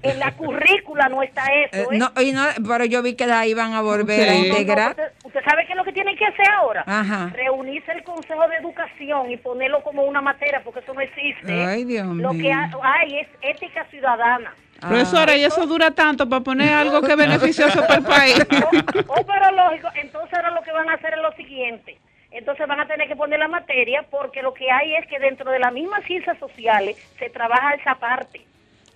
[0.02, 1.98] En la currícula no está eso, Eh, ¿eh?
[1.98, 4.46] no, y no, pero yo vi que la iban a volver a No, no, no,
[4.46, 4.90] integrar.
[4.92, 6.84] usted, usted sabe qué es lo que tienen que hacer ahora?
[6.86, 7.30] Ajá.
[7.34, 11.52] Reunirse el Consejo de Educación y ponerlo como una materia, porque eso no existe.
[11.52, 11.66] ¿eh?
[11.66, 12.54] Ay, Dios Lo que mío.
[12.82, 14.54] ha- hay es ética ciudadana.
[14.80, 18.46] Profesora, ¿y eso dura tanto para poner algo que es beneficioso para el país?
[19.08, 21.98] Oh, pero lógico, entonces ahora lo que van a hacer es lo siguiente.
[22.38, 25.50] Entonces van a tener que poner la materia porque lo que hay es que dentro
[25.50, 28.42] de las mismas ciencias sociales se trabaja esa parte,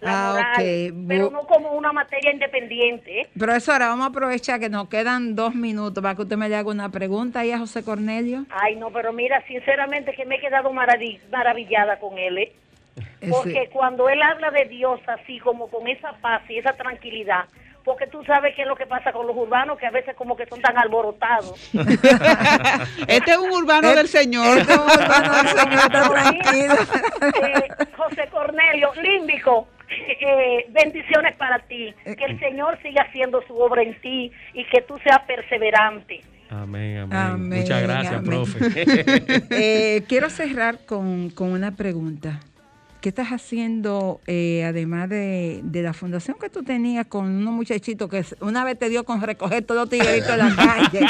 [0.01, 3.27] la Ah, moral, pero no como una materia independiente.
[3.37, 6.71] Profesora, vamos a aprovechar que nos quedan dos minutos para que usted me le haga
[6.71, 8.47] una pregunta ahí a José Cornelio.
[8.51, 12.53] Ay, no, pero mira, sinceramente que me he quedado maravi- maravillada con él, ¿eh?
[13.29, 17.47] Porque cuando él habla de Dios así, como con esa paz y esa tranquilidad,
[17.85, 20.37] porque tú sabes qué es lo que pasa con los urbanos, que a veces como
[20.37, 21.71] que son tan alborotados.
[23.09, 24.59] Este es un urbano del Señor.
[24.59, 26.75] Este es un urbano del Señor, está tranquilo.
[27.43, 31.95] Eh, José Cornelio, límbico, eh, bendiciones para ti.
[32.05, 36.23] Que el Señor siga haciendo su obra en ti y que tú seas perseverante.
[36.51, 37.19] Amén, amén.
[37.19, 38.25] Amén, Muchas gracias, amén.
[38.25, 38.59] profe.
[39.51, 42.41] Eh, quiero cerrar con, con una pregunta.
[43.03, 48.09] ¿Qué estás haciendo, eh, además de, de la fundación que tú tenías con unos muchachitos
[48.09, 51.01] que una vez te dio con recoger todos los tigueritos de la calle?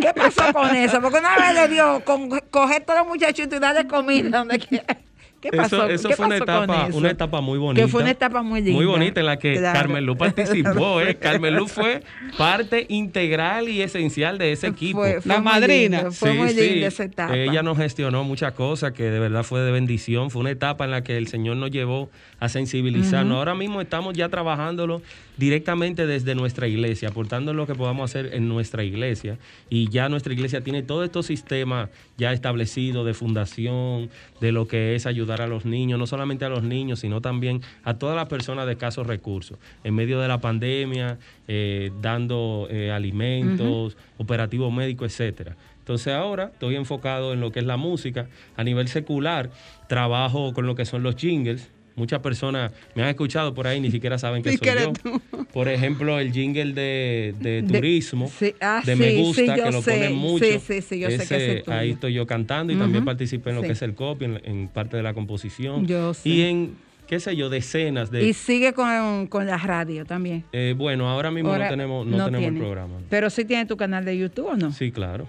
[0.00, 1.02] ¿Qué pasó con eso?
[1.02, 4.96] Porque una vez le dio con coger todos los muchachitos y darle comida donde quiera.
[5.42, 5.84] ¿Qué pasó?
[5.84, 6.96] Eso, eso ¿Qué fue una pasó etapa, eso?
[6.98, 7.84] una etapa muy bonita.
[7.84, 8.76] Que fue una etapa muy linda.
[8.78, 9.78] Muy bonita en la que Claro.
[9.78, 11.00] Carmen Luz participó.
[11.02, 11.16] ¿eh?
[11.16, 12.02] Carmen Luz fue
[12.38, 15.00] parte integral y esencial de ese equipo.
[15.00, 15.96] Fue- fue La muy madrina.
[15.98, 17.36] lindo, fue muy linda esa etapa.
[17.36, 20.30] Ella nos gestionó muchas cosas que de verdad fue de bendición.
[20.30, 23.36] Fue una etapa en la que el Señor nos llevó a sensibilizarnos.
[23.36, 25.02] Ahora mismo estamos ya trabajándolo
[25.36, 29.38] directamente desde nuestra iglesia, aportando lo que podamos hacer en nuestra iglesia.
[29.70, 31.88] Y ya nuestra iglesia tiene todos estos sistemas
[32.18, 36.48] ya establecidos de fundación, de lo que es ayudar a los niños, no solamente a
[36.48, 39.58] los niños, sino también a todas las personas de escasos recursos.
[39.84, 41.18] En medio de la pandemia,
[41.48, 45.56] eh, dando eh, alimentos, operativos médicos, etcétera.
[45.78, 48.28] Entonces ahora estoy enfocado en lo que es la música.
[48.56, 49.50] A nivel secular,
[49.88, 51.71] trabajo con lo que son los jingles.
[51.94, 54.92] Muchas personas me han escuchado por ahí, ni siquiera saben que soy yo.
[54.92, 55.20] tú.
[55.52, 59.70] Por ejemplo, el jingle de, de De- turismo, sí, ah, de sí, Me Gusta, que
[59.70, 59.90] lo sé.
[59.92, 60.44] ponen mucho.
[60.44, 63.56] Sí, sí, sí, yo sé que es ahí estoy yo cantando y también participé en
[63.56, 65.86] lo que es el copy, en, en parte de la composición.
[65.86, 66.28] Yo sé.
[66.28, 66.74] Y en,
[67.06, 68.26] qué sé yo, decenas de...
[68.26, 70.44] Y sigue con, con la radio también.
[70.52, 72.94] Eh, bueno, ahora mismo Ahora no tenemos, no no tenemos el programa.
[73.10, 74.72] Pero sí tiene tu canal de YouTube o no?
[74.72, 75.28] Sí, claro.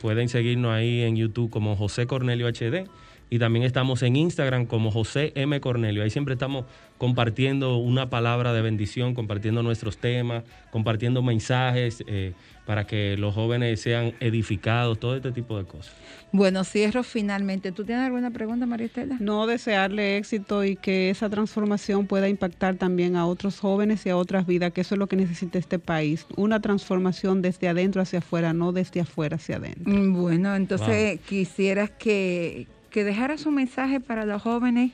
[0.00, 2.88] Pueden seguirnos ahí en YouTube como José Cornelio HD
[3.30, 5.60] y también estamos en Instagram como José M.
[5.60, 6.02] Cornelio.
[6.02, 6.64] Ahí siempre estamos
[6.98, 12.32] compartiendo una palabra de bendición, compartiendo nuestros temas, compartiendo mensajes eh,
[12.66, 15.94] para que los jóvenes sean edificados, todo este tipo de cosas.
[16.32, 17.72] Bueno, cierro finalmente.
[17.72, 19.16] ¿Tú tienes alguna pregunta, María Estela?
[19.18, 24.16] No, desearle éxito y que esa transformación pueda impactar también a otros jóvenes y a
[24.16, 26.26] otras vidas, que eso es lo que necesita este país.
[26.36, 29.92] Una transformación desde adentro hacia afuera, no desde afuera hacia adentro.
[29.92, 34.92] Mm, Bueno, entonces quisieras que, que dejaras un mensaje para los jóvenes,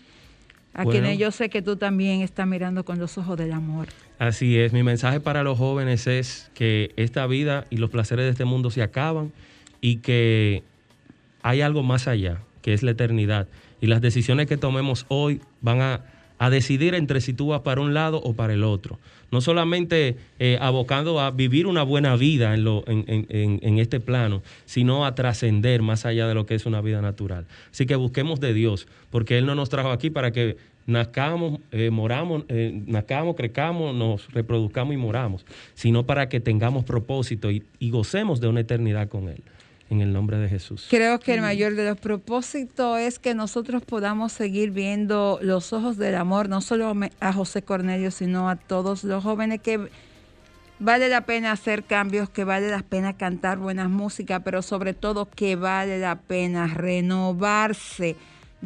[0.75, 0.91] a Bueno.
[1.01, 3.89] quienes yo sé que tú también estás mirando con los ojos del amor.
[4.19, 8.31] Así es, mi mensaje para los jóvenes es que esta vida y los placeres de
[8.31, 9.33] este mundo se acaban
[9.81, 10.63] y que
[11.43, 13.49] hay algo más allá, que es la eternidad.
[13.81, 16.01] Y las decisiones que tomemos hoy van a,
[16.39, 18.99] a decidir entre si tú vas para un lado o para el otro.
[19.33, 24.01] No solamente eh, abocando a vivir una buena vida en, lo, en, en- en- este
[24.01, 27.47] plano, sino a trascender más allá de lo que es una vida natural.
[27.73, 30.57] Así que busquemos de Dios, porque Él no nos trajo aquí para que
[30.87, 37.51] nazcamos, eh, moramos, eh, nazcamos, crezcamos, nos reproduzcamos y moramos, sino para que tengamos propósito
[37.51, 39.43] y, y gocemos de una eternidad con Él.
[39.89, 40.87] En el nombre de Jesús.
[40.91, 45.97] Creo que el mayor de los propósitos es que nosotros podamos seguir viendo los ojos
[45.97, 49.89] del amor, no solo me- a José Cornelio, sino a todos los jóvenes que
[50.81, 55.29] vale la pena hacer cambios, que vale la pena cantar buenas músicas, pero sobre todo
[55.31, 58.17] que vale la pena renovarse.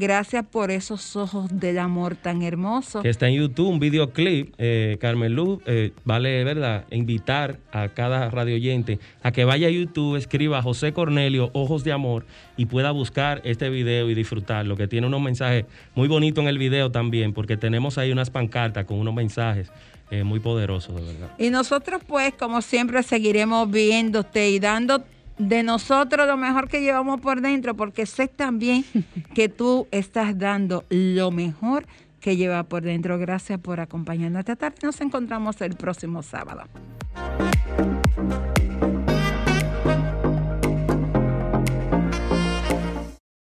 [0.00, 3.02] Gracias por esos ojos del amor tan hermosos.
[3.02, 8.30] que está en YouTube, un videoclip, eh, Carmen Luz, eh, vale, ¿verdad?, invitar a cada
[8.30, 12.24] radio oyente a que vaya a YouTube, escriba José Cornelio, Ojos de Amor,
[12.56, 16.56] y pueda buscar este video y disfrutarlo, que tiene unos mensajes muy bonitos en el
[16.56, 19.70] video también, porque tenemos ahí unas pancartas con unos mensajes
[20.10, 21.28] eh, muy poderosos, de verdad.
[21.36, 25.04] Y nosotros pues como siempre seguiremos viéndote y dando
[25.40, 28.84] de nosotros lo mejor que llevamos por dentro, porque sé también
[29.34, 31.86] que tú estás dando lo mejor
[32.20, 33.18] que lleva por dentro.
[33.18, 34.76] Gracias por acompañarnos esta tarde.
[34.82, 36.64] Nos encontramos el próximo sábado.